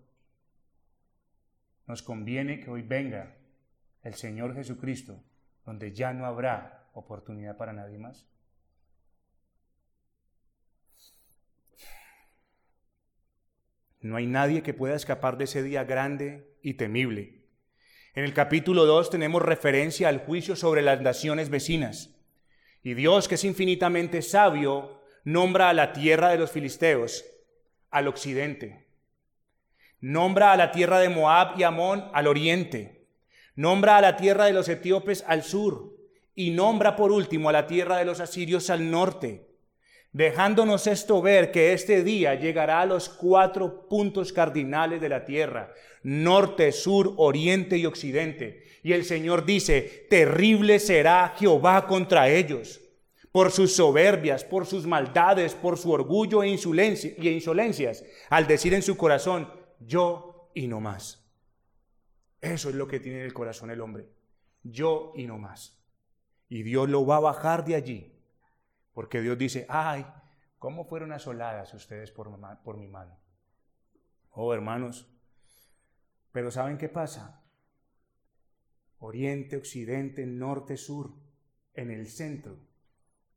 [1.86, 3.36] ¿Nos conviene que hoy venga
[4.02, 5.22] el Señor Jesucristo
[5.64, 8.28] donde ya no habrá oportunidad para nadie más?
[14.00, 17.42] No hay nadie que pueda escapar de ese día grande y temible.
[18.14, 22.14] En el capítulo 2 tenemos referencia al juicio sobre las naciones vecinas.
[22.84, 27.24] Y Dios, que es infinitamente sabio, nombra a la tierra de los filisteos
[27.90, 28.86] al occidente.
[30.00, 33.08] Nombra a la tierra de Moab y Amón al oriente.
[33.56, 35.96] Nombra a la tierra de los etíopes al sur.
[36.36, 39.47] Y nombra por último a la tierra de los asirios al norte
[40.12, 45.72] dejándonos esto ver que este día llegará a los cuatro puntos cardinales de la tierra,
[46.02, 48.64] norte, sur, oriente y occidente.
[48.82, 52.80] Y el Señor dice, terrible será Jehová contra ellos,
[53.32, 58.82] por sus soberbias, por sus maldades, por su orgullo e, e insolencias, al decir en
[58.82, 61.24] su corazón, yo y no más.
[62.40, 64.08] Eso es lo que tiene en el corazón el hombre,
[64.62, 65.76] yo y no más.
[66.48, 68.17] Y Dios lo va a bajar de allí
[68.98, 70.04] porque Dios dice, ay,
[70.58, 72.28] ¿cómo fueron asoladas ustedes por,
[72.64, 73.16] por mi mano?
[74.32, 75.08] Oh, hermanos,
[76.32, 77.40] pero ¿saben qué pasa?
[78.98, 81.14] Oriente, occidente, norte, sur,
[81.74, 82.58] en el centro,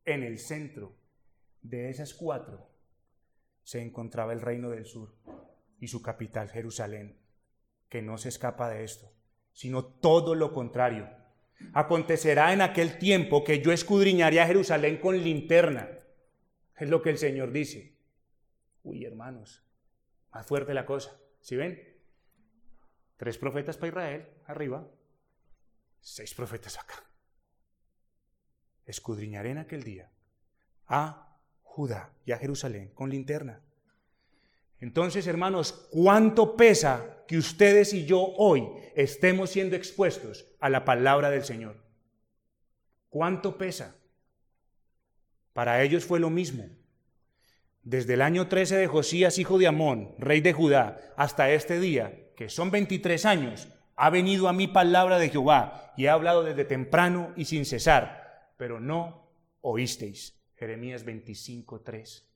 [0.04, 0.96] en el centro
[1.62, 2.68] de esas cuatro
[3.62, 5.14] se encontraba el reino del sur
[5.80, 7.20] y su capital, Jerusalén,
[7.88, 9.14] que no se escapa de esto,
[9.54, 11.21] sino todo lo contrario
[11.74, 15.90] Acontecerá en aquel tiempo que yo escudriñaré a Jerusalén con linterna.
[16.78, 17.96] Es lo que el Señor dice.
[18.84, 19.64] Uy, hermanos,
[20.32, 21.18] más fuerte la cosa.
[21.40, 21.82] ¿Sí ven?
[23.18, 24.88] Tres profetas para Israel, arriba.
[26.00, 26.96] Seis profetas acá.
[28.86, 30.12] Escudriñaré en aquel día
[30.88, 33.62] a Judá y a Jerusalén con linterna.
[34.82, 41.30] Entonces, hermanos, ¿cuánto pesa que ustedes y yo hoy estemos siendo expuestos a la palabra
[41.30, 41.78] del Señor?
[43.10, 43.96] ¿Cuánto pesa?
[45.54, 46.68] Para ellos fue lo mismo.
[47.84, 52.32] Desde el año 13 de Josías, hijo de Amón, rey de Judá, hasta este día,
[52.36, 56.66] que son 23 años, ha venido a mí palabra de Jehová y he hablado desde
[56.66, 60.40] temprano y sin cesar, pero no oísteis.
[60.56, 62.31] Jeremías 25, 3.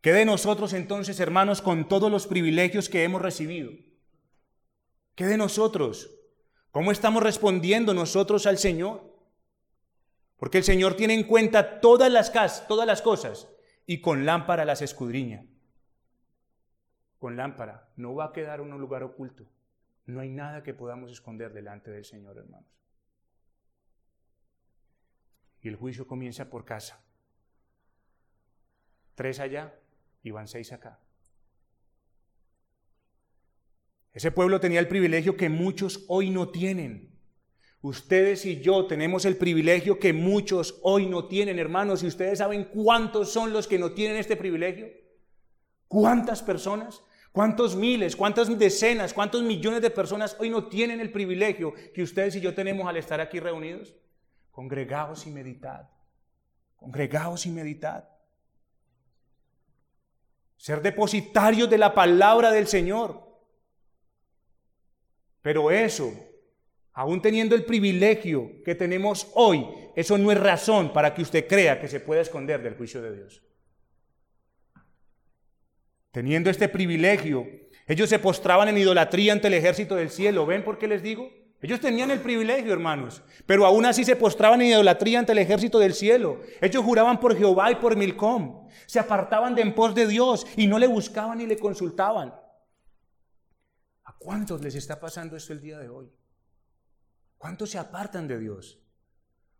[0.00, 3.72] ¿Qué de nosotros entonces, hermanos, con todos los privilegios que hemos recibido?
[5.14, 6.10] ¿Qué de nosotros?
[6.70, 9.10] ¿Cómo estamos respondiendo nosotros al Señor?
[10.38, 13.48] Porque el Señor tiene en cuenta todas las, casas, todas las cosas
[13.84, 15.44] y con lámpara las escudriña.
[17.18, 17.90] Con lámpara.
[17.96, 19.44] No va a quedar un lugar oculto.
[20.06, 22.70] No hay nada que podamos esconder delante del Señor, hermanos.
[25.60, 27.02] Y el juicio comienza por casa.
[29.14, 29.74] Tres allá,
[30.22, 31.00] y seis acá.
[34.12, 37.10] Ese pueblo tenía el privilegio que muchos hoy no tienen.
[37.82, 42.02] Ustedes y yo tenemos el privilegio que muchos hoy no tienen, hermanos.
[42.02, 44.88] ¿Y ustedes saben cuántos son los que no tienen este privilegio?
[45.88, 47.02] ¿Cuántas personas?
[47.32, 48.16] ¿Cuántos miles?
[48.16, 49.14] ¿Cuántas decenas?
[49.14, 52.98] ¿Cuántos millones de personas hoy no tienen el privilegio que ustedes y yo tenemos al
[52.98, 53.94] estar aquí reunidos?
[54.50, 55.88] Congregaos y meditad.
[56.76, 58.09] Congregaos y meditad.
[60.60, 63.18] Ser depositarios de la palabra del Señor.
[65.40, 66.12] Pero eso,
[66.92, 71.80] aún teniendo el privilegio que tenemos hoy, eso no es razón para que usted crea
[71.80, 73.42] que se pueda esconder del juicio de Dios.
[76.10, 77.46] Teniendo este privilegio,
[77.86, 80.44] ellos se postraban en idolatría ante el ejército del cielo.
[80.44, 81.32] ¿Ven por qué les digo?
[81.62, 85.78] Ellos tenían el privilegio, hermanos, pero aún así se postraban en idolatría ante el ejército
[85.78, 86.40] del cielo.
[86.60, 88.66] Ellos juraban por Jehová y por Milcom.
[88.86, 92.34] Se apartaban de en pos de Dios y no le buscaban ni le consultaban.
[94.04, 96.10] ¿A cuántos les está pasando esto el día de hoy?
[97.36, 98.80] ¿Cuántos se apartan de Dios?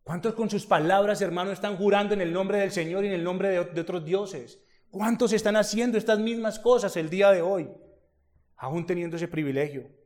[0.03, 3.23] ¿Cuántos con sus palabras, hermanos, están jurando en el nombre del Señor y en el
[3.23, 4.59] nombre de, de otros dioses?
[4.91, 7.71] ¿Cuántos están haciendo estas mismas cosas el día de hoy?
[8.57, 10.00] Aún teniendo ese privilegio.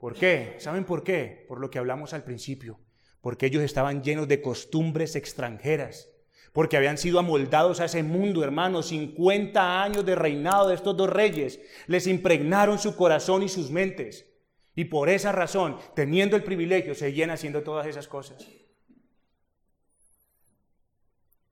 [0.00, 0.56] ¿Por qué?
[0.58, 1.44] ¿Saben por qué?
[1.46, 2.80] Por lo que hablamos al principio.
[3.20, 6.08] Porque ellos estaban llenos de costumbres extranjeras.
[6.54, 8.86] Porque habían sido amoldados a ese mundo, hermanos.
[8.86, 14.26] 50 años de reinado de estos dos reyes les impregnaron su corazón y sus mentes.
[14.74, 18.48] Y por esa razón, teniendo el privilegio, seguían haciendo todas esas cosas.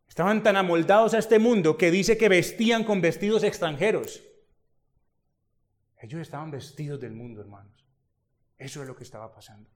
[0.09, 4.23] Estaban tan amoldados a este mundo que dice que vestían con vestidos extranjeros.
[6.01, 7.88] Ellos estaban vestidos del mundo, hermanos.
[8.59, 9.71] Eso es lo que estaba pasando.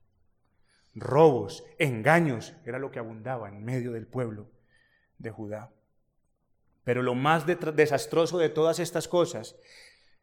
[0.94, 4.50] Robos, engaños, era lo que abundaba en medio del pueblo
[5.18, 5.70] de Judá.
[6.84, 9.56] Pero lo más desastroso de todas estas cosas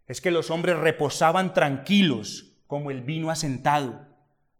[0.08, 4.08] es que los hombres reposaban tranquilos como el vino asentado,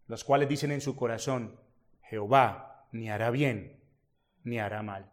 [0.06, 1.60] los cuales dicen en su corazón,
[2.02, 3.80] Jehová ni hará bien
[4.42, 5.10] ni hará mal.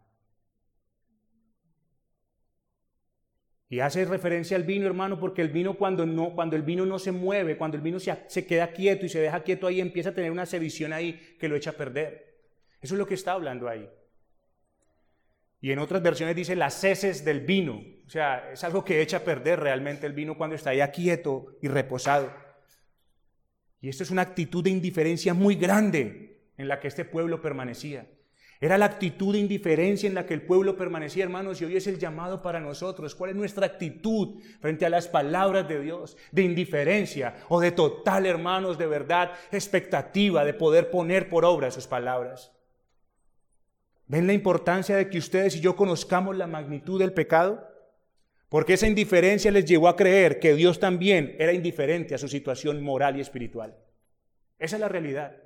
[3.70, 6.98] Y hace referencia al vino, hermano, porque el vino cuando, no, cuando el vino no
[6.98, 10.10] se mueve, cuando el vino se, se queda quieto y se deja quieto ahí, empieza
[10.10, 12.38] a tener una sedición ahí que lo echa a perder.
[12.80, 13.88] Eso es lo que está hablando ahí.
[15.60, 17.82] Y en otras versiones dice las heces del vino.
[18.06, 21.58] O sea, es algo que echa a perder realmente el vino cuando está ya quieto
[21.60, 22.32] y reposado.
[23.80, 28.06] Y esto es una actitud de indiferencia muy grande en la que este pueblo permanecía.
[28.60, 31.86] Era la actitud de indiferencia en la que el pueblo permanecía, hermanos, y hoy es
[31.86, 33.14] el llamado para nosotros.
[33.14, 36.16] ¿Cuál es nuestra actitud frente a las palabras de Dios?
[36.32, 41.86] De indiferencia o de total, hermanos, de verdad, expectativa de poder poner por obra sus
[41.86, 42.52] palabras.
[44.08, 47.64] ¿Ven la importancia de que ustedes y yo conozcamos la magnitud del pecado?
[48.48, 52.82] Porque esa indiferencia les llevó a creer que Dios también era indiferente a su situación
[52.82, 53.76] moral y espiritual.
[54.58, 55.36] Esa es la realidad.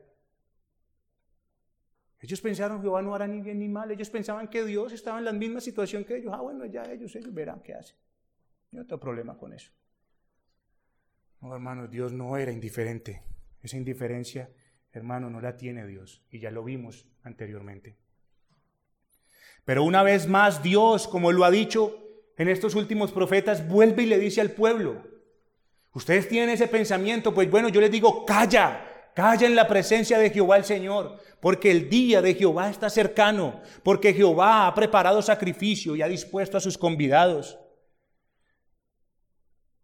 [2.22, 3.90] Ellos pensaron que Jehová no hará ni bien ni mal.
[3.90, 6.32] Ellos pensaban que Dios estaba en la misma situación que ellos.
[6.32, 7.96] Ah, bueno, ya ellos, ellos verán qué hacen.
[8.70, 9.72] No tengo problema con eso.
[11.40, 13.24] No, hermanos, Dios no era indiferente.
[13.60, 14.50] Esa indiferencia,
[14.92, 16.22] hermano, no la tiene Dios.
[16.30, 17.96] Y ya lo vimos anteriormente.
[19.64, 21.98] Pero una vez más, Dios, como lo ha dicho
[22.36, 25.02] en estos últimos profetas, vuelve y le dice al pueblo,
[25.92, 30.30] ustedes tienen ese pensamiento, pues bueno, yo les digo, calla, Calla en la presencia de
[30.30, 35.94] Jehová el Señor, porque el día de Jehová está cercano, porque Jehová ha preparado sacrificio
[35.94, 37.58] y ha dispuesto a sus convidados.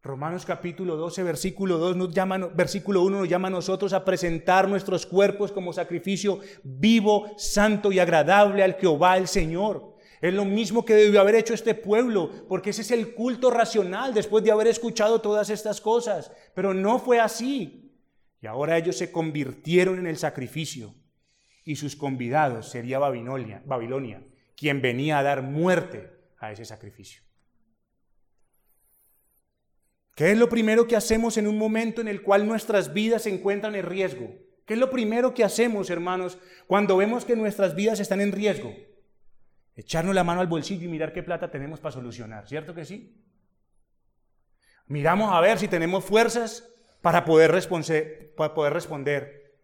[0.03, 4.67] Romanos capítulo 12, versículo 2 nos llama, versículo 1 nos llama a nosotros a presentar
[4.67, 9.97] nuestros cuerpos como sacrificio vivo, santo y agradable al Jehová el Señor.
[10.23, 14.15] Es lo mismo que debió haber hecho este pueblo, porque ese es el culto racional
[14.15, 16.33] después de haber escuchado todas estas cosas.
[16.55, 17.88] Pero no fue así.
[18.41, 20.95] Y ahora ellos se convirtieron en el sacrificio
[21.65, 24.23] y sus convidados sería Babilonia, Babilonia,
[24.57, 27.23] quien venía a dar muerte a ese sacrificio.
[30.15, 33.31] ¿Qué es lo primero que hacemos en un momento en el cual nuestras vidas se
[33.31, 34.35] encuentran en riesgo?
[34.67, 38.75] ¿Qué es lo primero que hacemos, hermanos, cuando vemos que nuestras vidas están en riesgo?
[39.77, 43.25] Echarnos la mano al bolsillo y mirar qué plata tenemos para solucionar, ¿cierto que sí?
[44.87, 46.69] Miramos a ver si tenemos fuerzas
[47.01, 49.55] para poder, responder.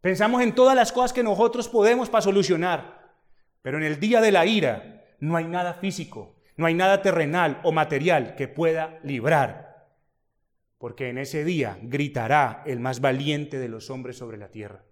[0.00, 3.14] Pensamos en todas las cosas que nosotros podemos para solucionar,
[3.62, 7.60] pero en el día de la ira no hay nada físico, no hay nada terrenal
[7.64, 9.88] o material que pueda librar,
[10.78, 14.84] porque en ese día gritará el más valiente de los hombres sobre la tierra.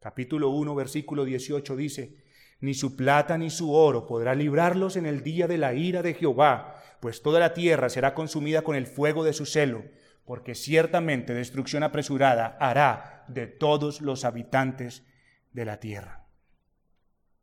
[0.00, 2.16] Capítulo 1, versículo 18 dice,
[2.60, 6.14] ni su plata ni su oro podrá librarlos en el día de la ira de
[6.14, 9.84] Jehová, pues toda la tierra será consumida con el fuego de su celo
[10.28, 15.06] porque ciertamente destrucción apresurada hará de todos los habitantes
[15.54, 16.26] de la tierra.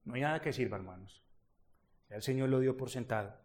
[0.04, 1.24] No hay nada que sirva, hermanos.
[2.10, 3.42] el Señor lo dio por sentado.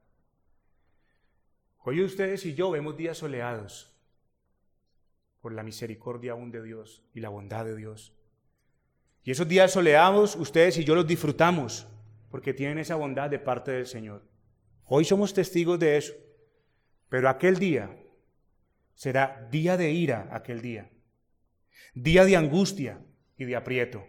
[1.79, 3.99] Hoy ustedes y yo vemos días soleados
[5.41, 8.13] por la misericordia aún de Dios y la bondad de Dios.
[9.25, 11.89] Y esos días soleados, ustedes y yo los disfrutamos
[12.31, 14.23] porque tienen esa bondad de parte del Señor.
[14.85, 16.13] Hoy somos testigos de eso.
[17.09, 18.00] Pero aquel día
[19.01, 20.91] será día de ira, aquel día.
[21.95, 23.01] Día de angustia
[23.39, 24.07] y de aprieto.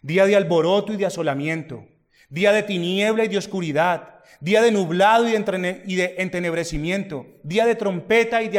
[0.00, 1.86] Día de alboroto y de asolamiento.
[2.30, 4.24] Día de tiniebla y de oscuridad.
[4.40, 5.32] Día de nublado y
[5.94, 7.26] de entenebrecimiento.
[7.42, 8.58] Día de trompeta y de,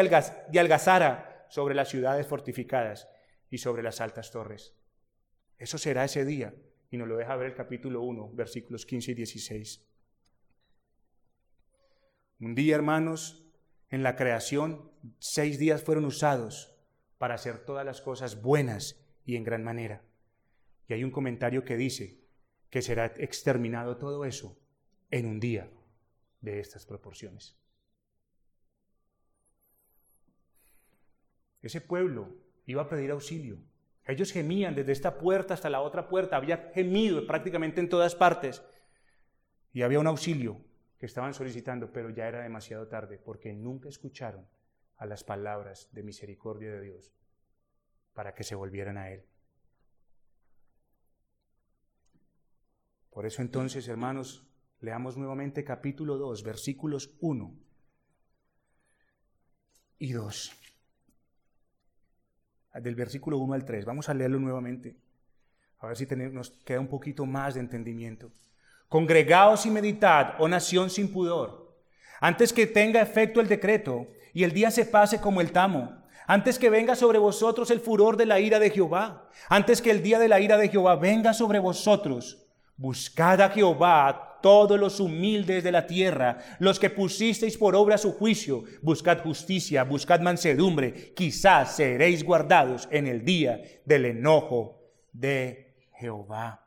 [0.59, 3.07] algazara sobre las ciudades fortificadas
[3.49, 4.75] y sobre las altas torres.
[5.57, 6.53] Eso será ese día.
[6.91, 9.83] Y nos lo deja ver el capítulo 1, versículos 15 y 16.
[12.41, 13.44] Un día, hermanos,
[13.95, 16.75] en la creación, seis días fueron usados
[17.17, 20.03] para hacer todas las cosas buenas y en gran manera.
[20.87, 22.19] Y hay un comentario que dice
[22.69, 24.59] que será exterminado todo eso
[25.11, 25.71] en un día
[26.41, 27.57] de estas proporciones.
[31.61, 32.35] Ese pueblo
[32.65, 33.57] iba a pedir auxilio.
[34.05, 38.61] Ellos gemían desde esta puerta hasta la otra puerta, había gemido prácticamente en todas partes.
[39.73, 40.61] Y había un auxilio
[41.05, 44.47] estaban solicitando, pero ya era demasiado tarde porque nunca escucharon
[44.97, 47.13] a las palabras de misericordia de Dios
[48.13, 49.25] para que se volvieran a Él.
[53.09, 54.45] Por eso entonces, hermanos,
[54.81, 57.55] leamos nuevamente capítulo 2, versículos 1
[59.99, 60.51] y 2.
[62.81, 63.85] Del versículo 1 al 3.
[63.85, 64.97] Vamos a leerlo nuevamente.
[65.79, 68.31] A ver si nos queda un poquito más de entendimiento.
[68.89, 71.73] Congregaos y meditad, oh nación sin pudor,
[72.21, 76.57] antes que tenga efecto el decreto y el día se pase como el tamo, antes
[76.57, 80.19] que venga sobre vosotros el furor de la ira de Jehová, antes que el día
[80.19, 82.41] de la ira de Jehová venga sobre vosotros.
[82.77, 88.13] Buscad a Jehová todos los humildes de la tierra, los que pusisteis por obra su
[88.13, 94.81] juicio, buscad justicia, buscad mansedumbre, quizás seréis guardados en el día del enojo
[95.13, 96.64] de Jehová.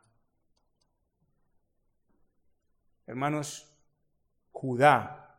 [3.09, 3.75] Hermanos,
[4.51, 5.35] Judá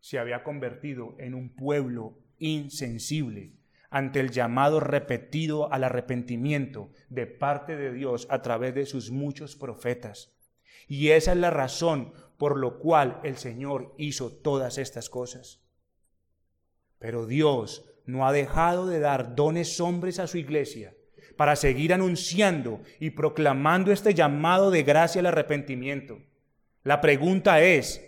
[0.00, 3.54] se había convertido en un pueblo insensible
[3.88, 9.56] ante el llamado repetido al arrepentimiento de parte de Dios a través de sus muchos
[9.56, 10.36] profetas.
[10.86, 15.62] Y esa es la razón por lo cual el Señor hizo todas estas cosas.
[16.98, 20.94] Pero Dios no ha dejado de dar dones hombres a su iglesia
[21.38, 26.20] para seguir anunciando y proclamando este llamado de gracia al arrepentimiento.
[26.84, 28.06] La pregunta es,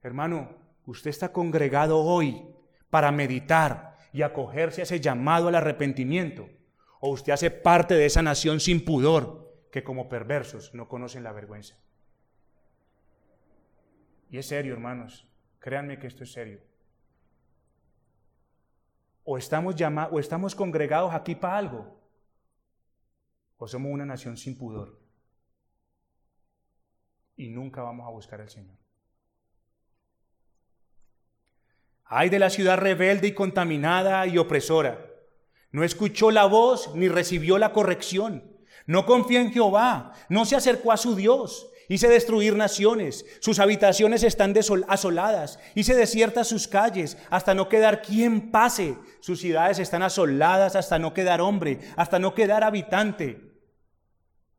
[0.00, 0.56] hermano,
[0.86, 2.46] usted está congregado hoy
[2.88, 6.48] para meditar y acogerse a ese llamado al arrepentimiento,
[7.00, 11.32] o usted hace parte de esa nación sin pudor que como perversos no conocen la
[11.32, 11.76] vergüenza.
[14.30, 15.26] Y es serio, hermanos,
[15.58, 16.60] créanme que esto es serio.
[19.24, 22.00] O estamos, llamados, o estamos congregados aquí para algo,
[23.58, 24.99] o somos una nación sin pudor
[27.40, 28.76] y nunca vamos a buscar al Señor.
[32.04, 35.06] Ay de la ciudad rebelde y contaminada y opresora.
[35.70, 38.44] No escuchó la voz ni recibió la corrección.
[38.86, 41.70] No confía en Jehová, no se acercó a su Dios.
[41.88, 44.54] Hice destruir naciones, sus habitaciones están
[44.86, 48.96] asoladas, hice desiertas sus calles, hasta no quedar quien pase.
[49.20, 53.40] Sus ciudades están asoladas hasta no quedar hombre, hasta no quedar habitante.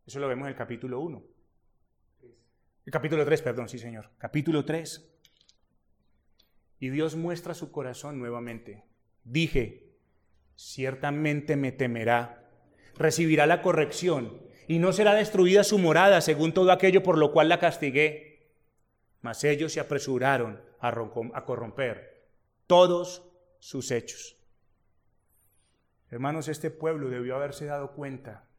[0.06, 1.31] Eso lo vemos en el capítulo 1.
[2.90, 4.10] Capítulo 3, perdón, sí señor.
[4.18, 5.08] Capítulo 3.
[6.80, 8.86] Y Dios muestra su corazón nuevamente.
[9.24, 9.94] Dije,
[10.56, 12.50] ciertamente me temerá,
[12.98, 17.50] recibirá la corrección y no será destruida su morada según todo aquello por lo cual
[17.50, 18.50] la castigué.
[19.22, 22.26] Mas ellos se apresuraron a corromper
[22.66, 23.30] todos
[23.60, 24.38] sus hechos.
[26.10, 28.50] Hermanos, este pueblo debió haberse dado cuenta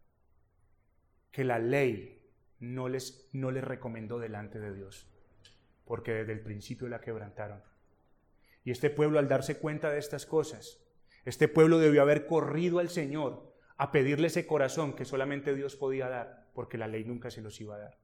[1.33, 2.22] que la ley
[2.63, 5.09] no les, no les recomendó delante de Dios,
[5.85, 7.61] porque desde el principio la quebrantaron.
[8.65, 10.79] Y este pueblo al darse cuenta de estas cosas,
[11.25, 16.09] este pueblo debió haber corrido al Señor a pedirle ese corazón que solamente Dios podía
[16.09, 17.99] dar, porque la ley nunca se los iba a dar.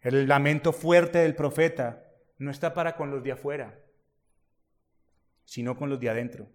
[0.00, 3.78] El lamento fuerte del profeta no está para con los de afuera,
[5.44, 6.48] sino con los de adentro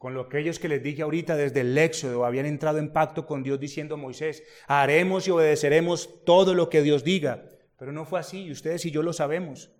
[0.00, 3.26] con lo que aquellos que les dije ahorita desde el Éxodo habían entrado en pacto
[3.26, 7.44] con Dios diciendo Moisés, haremos y obedeceremos todo lo que Dios diga.
[7.78, 9.70] Pero no fue así, y ustedes y yo lo sabemos.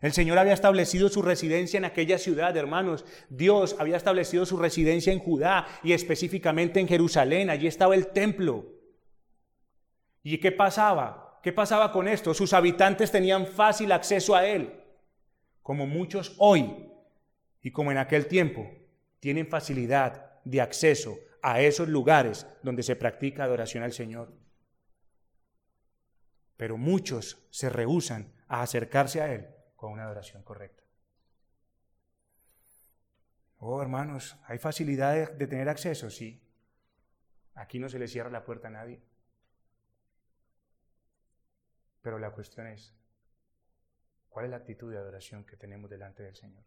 [0.00, 3.04] El Señor había establecido su residencia en aquella ciudad, hermanos.
[3.28, 7.48] Dios había establecido su residencia en Judá y específicamente en Jerusalén.
[7.48, 8.66] Allí estaba el templo.
[10.24, 11.38] ¿Y qué pasaba?
[11.40, 12.34] ¿Qué pasaba con esto?
[12.34, 14.72] Sus habitantes tenían fácil acceso a Él,
[15.62, 16.88] como muchos hoy
[17.62, 18.81] y como en aquel tiempo
[19.22, 24.36] tienen facilidad de acceso a esos lugares donde se practica adoración al Señor.
[26.56, 29.46] Pero muchos se rehusan a acercarse a Él
[29.76, 30.82] con una adoración correcta.
[33.58, 36.10] Oh, hermanos, ¿hay facilidad de, tener acceso?
[36.10, 36.42] Sí.
[37.54, 39.00] Aquí no se le cierra la puerta a nadie.
[42.00, 42.92] Pero la cuestión es,
[44.28, 46.64] ¿cuál es la actitud de adoración que tenemos delante del Señor?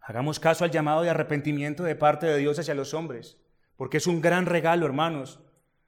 [0.00, 3.38] Hagamos caso al llamado de arrepentimiento de parte de Dios hacia los hombres,
[3.76, 5.40] porque es un gran regalo, hermanos,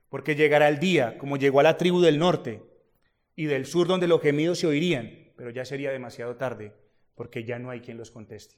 [0.09, 2.63] porque llegará el día, como llegó a la tribu del norte,
[3.35, 6.75] y del sur donde los gemidos se oirían, pero ya sería demasiado tarde
[7.15, 8.57] porque ya no hay quien los conteste.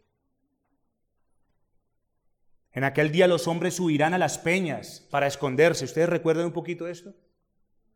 [2.72, 5.84] En aquel día los hombres huirán a las peñas para esconderse.
[5.84, 7.14] ¿Ustedes recuerdan un poquito esto?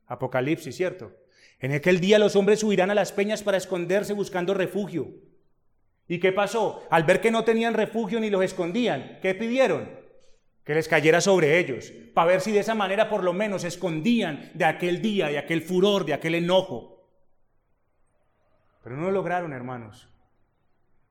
[0.06, 1.16] Apocalipsis, ¿cierto?
[1.58, 5.12] En aquel día los hombres huirán a las peñas para esconderse buscando refugio.
[6.08, 6.82] ¿Y qué pasó?
[6.90, 9.98] Al ver que no tenían refugio ni los escondían, ¿qué pidieron?
[10.68, 13.68] que les cayera sobre ellos, para ver si de esa manera por lo menos se
[13.68, 17.06] escondían de aquel día, de aquel furor, de aquel enojo.
[18.84, 20.10] Pero no lo lograron, hermanos.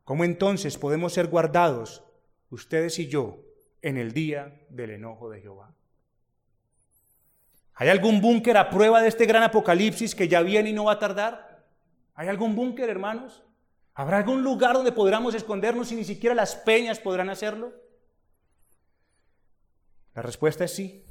[0.03, 2.03] ¿Cómo entonces podemos ser guardados,
[2.51, 3.39] ustedes y yo,
[3.81, 5.73] en el día del enojo de Jehová?
[7.73, 10.91] ¿Hay algún búnker a prueba de este gran apocalipsis que ya viene y no va
[10.91, 11.65] a tardar?
[12.13, 13.43] ¿Hay algún búnker, hermanos?
[13.97, 17.73] ¿Habrá algún lugar donde podamos escondernos y ni siquiera las peñas podrán hacerlo?
[20.13, 21.03] La respuesta es sí.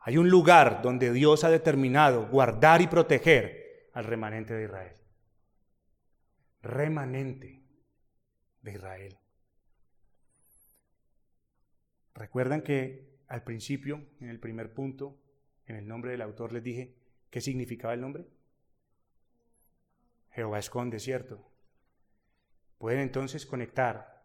[0.00, 4.94] Hay un lugar donde Dios ha determinado guardar y proteger al remanente de Israel.
[6.60, 7.62] Remanente
[8.60, 9.18] de Israel.
[12.12, 15.18] Recuerdan que al principio, en el primer punto,
[15.64, 16.94] en el nombre del autor les dije
[17.30, 18.26] qué significaba el nombre.
[20.38, 21.44] Jehová esconde, ¿cierto?
[22.78, 24.24] Pueden entonces conectar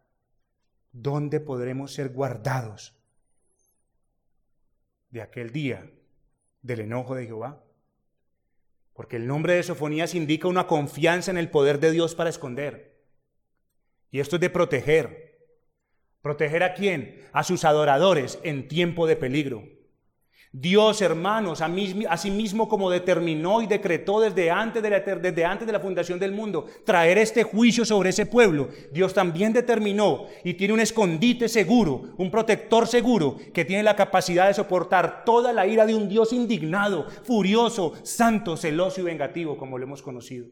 [0.92, 2.96] ¿dónde podremos ser guardados
[5.10, 5.90] de aquel día
[6.62, 7.64] del enojo de Jehová?
[8.94, 13.02] Porque el nombre de Sofonías indica una confianza en el poder de Dios para esconder.
[14.12, 15.50] Y esto es de proteger.
[16.22, 17.28] ¿Proteger a quién?
[17.34, 19.68] A sus adoradores en tiempo de peligro.
[20.56, 25.74] Dios, hermanos, así mismo como determinó y decretó desde antes, de la, desde antes de
[25.74, 30.76] la fundación del mundo traer este juicio sobre ese pueblo, Dios también determinó y tiene
[30.76, 35.88] un escondite seguro, un protector seguro que tiene la capacidad de soportar toda la ira
[35.88, 40.46] de un Dios indignado, furioso, santo, celoso y vengativo, como lo hemos conocido.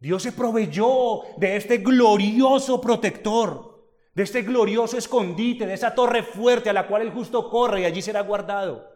[0.00, 3.75] Dios se proveyó de este glorioso protector
[4.16, 7.84] de este glorioso escondite, de esa torre fuerte a la cual el justo corre y
[7.84, 8.90] allí será guardado.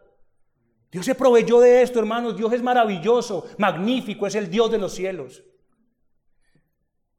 [0.91, 2.35] Dios se proveyó de esto, hermanos.
[2.35, 5.43] Dios es maravilloso, magnífico, es el Dios de los cielos.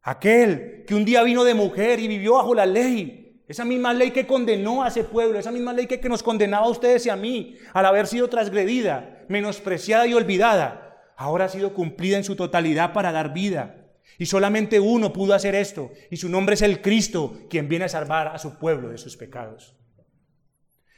[0.03, 3.41] Aquel que un día vino de mujer y vivió bajo la ley.
[3.47, 6.71] Esa misma ley que condenó a ese pueblo, esa misma ley que, nos condenaba a
[6.71, 12.17] ustedes y a mí al haber sido transgredida, menospreciada y olvidada, ahora ha sido cumplida
[12.17, 13.82] en su totalidad para dar vida
[14.19, 17.89] y solamente uno pudo hacer esto, y su nombre es el Cristo, quien viene a
[17.89, 19.77] salvar a su pueblo de sus pecados.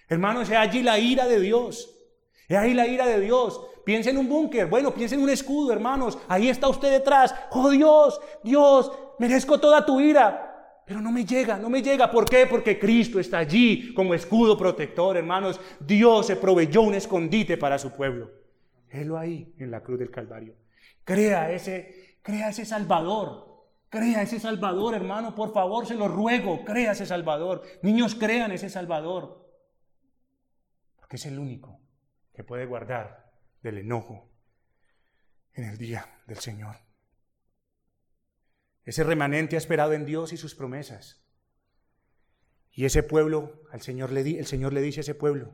[0.09, 1.91] Hermanos, es allí la ira de Dios.
[2.49, 3.61] Es ahí la ira de Dios.
[3.85, 6.19] Piensa en un búnker, bueno, piensa en un escudo, hermanos.
[6.29, 7.35] Ahí está usted detrás.
[7.51, 10.51] Oh Dios, Dios, merezco toda tu ira.
[10.87, 12.11] Pero no me llega, no me llega.
[12.11, 12.47] ¿Por qué?
[12.47, 15.61] Porque Cristo está allí como escudo protector, hermanos.
[15.81, 18.31] Dios se proveyó un escondite para su pueblo.
[18.91, 20.55] Él ahí en la cruz del Calvario.
[21.05, 23.69] Crea ese, Crea ese Salvador.
[23.91, 25.35] Crea ese Salvador, hermano.
[25.35, 26.65] Por favor, se lo ruego.
[26.65, 27.63] Crea ese Salvador.
[27.83, 29.47] Niños, crean ese Salvador.
[30.97, 31.83] Porque es el único
[32.33, 33.31] que puede guardar
[33.63, 34.33] del enojo
[35.53, 36.77] en el día del Señor.
[38.85, 41.27] Ese remanente ha esperado en Dios y sus promesas.
[42.73, 45.53] Y ese pueblo, al Señor le el Señor le dice a ese pueblo,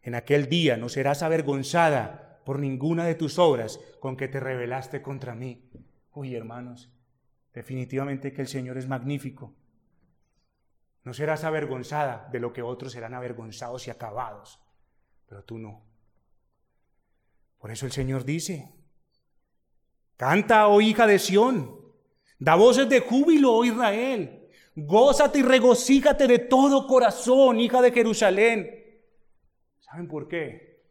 [0.00, 5.02] en aquel día no serás avergonzada por ninguna de tus obras con que te rebelaste
[5.02, 5.70] contra mí.
[6.12, 6.90] Uy, hermanos,
[7.54, 9.54] definitivamente que el Señor es magnífico.
[11.04, 14.60] No serás avergonzada de lo que otros serán avergonzados y acabados,
[15.26, 15.82] pero tú no.
[17.58, 18.74] Por eso el Señor dice,
[20.16, 21.78] canta, oh hija de Sión,
[22.38, 28.70] da voces de júbilo, oh Israel, gózate y regocíjate de todo corazón, hija de Jerusalén.
[29.78, 30.84] ¿Saben por qué?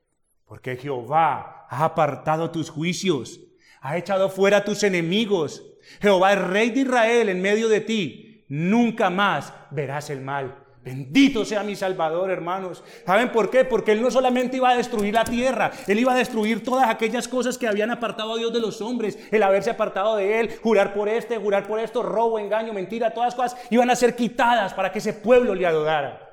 [0.46, 3.40] Porque Jehová ha apartado tus juicios,
[3.82, 5.64] ha echado fuera tus enemigos.
[6.02, 8.46] Jehová es rey de Israel en medio de ti.
[8.48, 10.66] Nunca más verás el mal.
[10.82, 12.84] Bendito sea mi Salvador, hermanos.
[13.06, 13.66] ¿Saben por qué?
[13.66, 17.28] Porque Él no solamente iba a destruir la tierra, Él iba a destruir todas aquellas
[17.28, 20.94] cosas que habían apartado a Dios de los hombres, el haberse apartado de Él, jurar
[20.94, 24.74] por este, jurar por esto, robo, engaño, mentira, todas las cosas iban a ser quitadas
[24.74, 26.28] para que ese pueblo le adorara.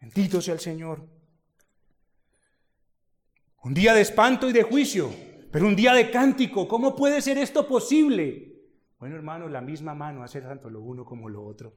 [0.00, 1.02] Bendito sea el Señor.
[3.62, 5.10] Un día de espanto y de juicio,
[5.54, 6.66] pero un día de cántico.
[6.66, 8.56] ¿Cómo puede ser esto posible?
[8.98, 11.76] Bueno, hermanos, la misma mano hace tanto lo uno como lo otro.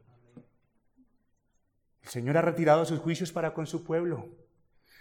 [2.02, 4.30] El Señor ha retirado sus juicios para con su pueblo.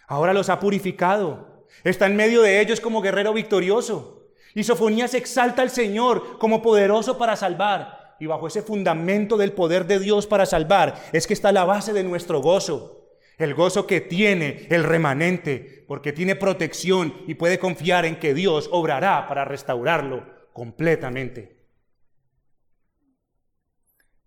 [0.06, 1.64] Ahora los ha purificado.
[1.84, 4.28] Está en medio de ellos como guerrero victorioso.
[4.54, 8.14] Y Sofonías exalta al Señor como poderoso para salvar.
[8.20, 11.94] Y bajo ese fundamento del poder de Dios para salvar es que está la base
[11.94, 13.05] de nuestro gozo.
[13.36, 18.68] El gozo que tiene el remanente, porque tiene protección y puede confiar en que Dios
[18.72, 21.68] obrará para restaurarlo completamente.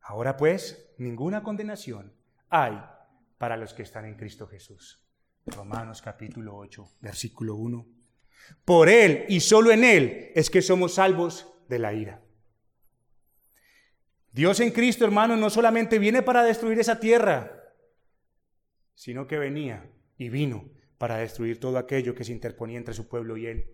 [0.02, 2.14] Ahora pues, ninguna condenación
[2.50, 2.80] hay
[3.38, 5.06] para los que están en Cristo Jesús.
[5.46, 7.88] Romanos capítulo 8, versículo 1.
[8.66, 12.22] Por Él y solo en Él es que somos salvos de la ira.
[14.32, 17.59] Dios en Cristo, hermano, no solamente viene para destruir esa tierra,
[19.00, 20.66] sino que venía y vino
[20.98, 23.68] para destruir todo aquello que se interponía entre su pueblo y Él.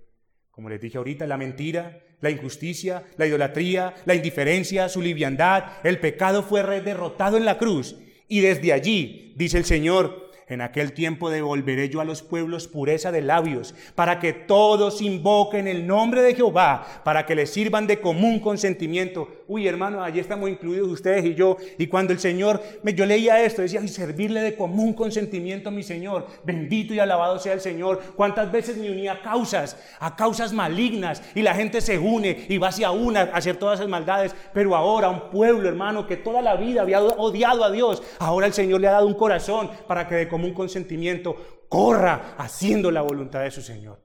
[0.52, 6.00] Como les dije ahorita, la mentira, la injusticia, la idolatría, la indiferencia, su liviandad, el
[6.00, 7.96] pecado fue derrotado en la cruz
[8.28, 13.12] y desde allí, dice el Señor, en aquel tiempo devolveré yo a los pueblos pureza
[13.12, 18.00] de labios, para que todos invoquen el nombre de Jehová, para que les sirvan de
[18.00, 19.28] común consentimiento.
[19.48, 21.58] Uy, hermano, allí estamos incluidos ustedes y yo.
[21.78, 25.84] Y cuando el Señor, me, yo leía esto, decía, servirle de común consentimiento a mi
[25.84, 26.28] Señor.
[26.44, 28.02] Bendito y alabado sea el Señor.
[28.16, 32.58] ¿Cuántas veces me unía a causas, a causas malignas, y la gente se une y
[32.58, 34.36] va hacia una a hacer todas esas maldades?
[34.54, 38.54] Pero ahora un pueblo, hermano, que toda la vida había odiado a Dios, ahora el
[38.54, 43.02] Señor le ha dado un corazón para que de como un consentimiento, corra haciendo la
[43.02, 44.04] voluntad de su Señor.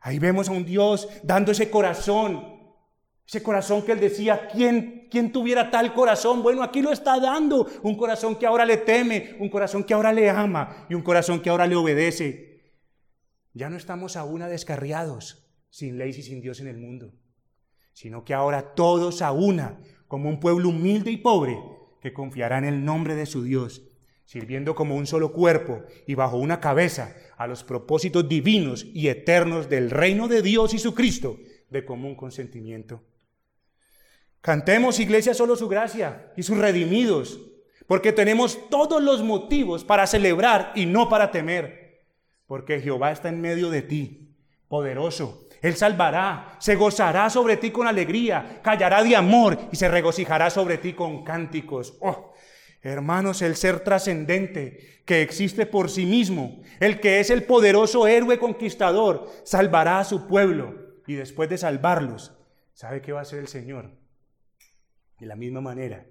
[0.00, 2.62] Ahí vemos a un Dios dando ese corazón,
[3.26, 6.42] ese corazón que él decía, ¿quién, ¿quién tuviera tal corazón?
[6.42, 10.10] Bueno, aquí lo está dando, un corazón que ahora le teme, un corazón que ahora
[10.10, 12.72] le ama y un corazón que ahora le obedece.
[13.52, 17.12] Ya no estamos aún a descarriados, sin leyes y sin Dios en el mundo,
[17.92, 21.58] sino que ahora todos a una, como un pueblo humilde y pobre,
[22.00, 23.82] que confiará en el nombre de su Dios,
[24.24, 29.68] sirviendo como un solo cuerpo y bajo una cabeza a los propósitos divinos y eternos
[29.68, 31.38] del reino de Dios y su Cristo
[31.70, 33.02] de común consentimiento.
[34.40, 37.40] Cantemos, iglesia, solo su gracia y sus redimidos,
[37.86, 42.04] porque tenemos todos los motivos para celebrar y no para temer,
[42.46, 44.34] porque Jehová está en medio de ti,
[44.68, 50.50] poderoso él salvará, se gozará sobre ti con alegría, callará de amor y se regocijará
[50.50, 51.96] sobre ti con cánticos.
[52.00, 52.32] Oh,
[52.82, 58.38] hermanos, el ser trascendente que existe por sí mismo, el que es el poderoso héroe
[58.38, 62.36] conquistador, salvará a su pueblo y después de salvarlos,
[62.74, 63.98] ¿sabe qué va a hacer el Señor?
[65.18, 66.06] De la misma manera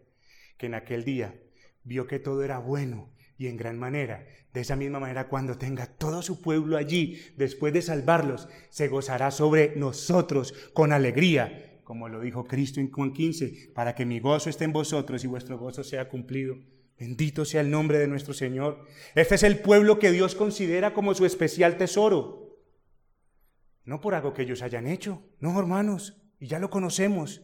[0.57, 1.35] que en aquel día
[1.83, 4.25] vio que todo era bueno y en gran manera
[4.57, 9.29] de esa misma manera, cuando tenga todo su pueblo allí, después de salvarlos, se gozará
[9.29, 14.49] sobre nosotros con alegría, como lo dijo Cristo en Juan 15, para que mi gozo
[14.49, 16.55] esté en vosotros y vuestro gozo sea cumplido.
[16.99, 18.87] Bendito sea el nombre de nuestro Señor.
[19.13, 22.57] Este es el pueblo que Dios considera como su especial tesoro.
[23.83, 27.43] No por algo que ellos hayan hecho, no hermanos, y ya lo conocemos,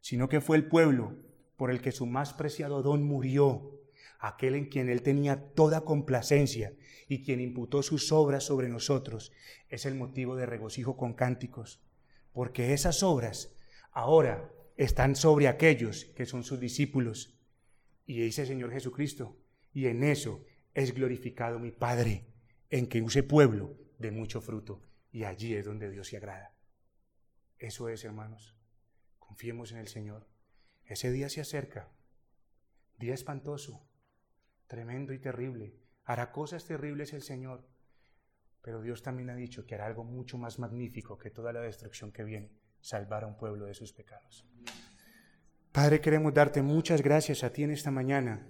[0.00, 1.18] sino que fue el pueblo
[1.58, 3.75] por el que su más preciado don murió
[4.26, 6.74] aquel en quien Él tenía toda complacencia
[7.08, 9.32] y quien imputó sus obras sobre nosotros,
[9.68, 11.80] es el motivo de regocijo con cánticos,
[12.32, 13.54] porque esas obras
[13.92, 17.38] ahora están sobre aquellos que son sus discípulos.
[18.04, 19.38] Y dice el Señor Jesucristo,
[19.72, 22.26] y en eso es glorificado mi Padre,
[22.70, 26.54] en que use pueblo de mucho fruto, y allí es donde Dios se agrada.
[27.58, 28.54] Eso es, hermanos.
[29.18, 30.28] Confiemos en el Señor.
[30.84, 31.90] Ese día se acerca,
[32.98, 33.85] día espantoso,
[34.66, 35.74] tremendo y terrible.
[36.04, 37.66] Hará cosas terribles el Señor.
[38.62, 42.12] Pero Dios también ha dicho que hará algo mucho más magnífico que toda la destrucción
[42.12, 44.46] que viene, salvar a un pueblo de sus pecados.
[45.72, 48.48] Padre, queremos darte muchas gracias a ti en esta mañana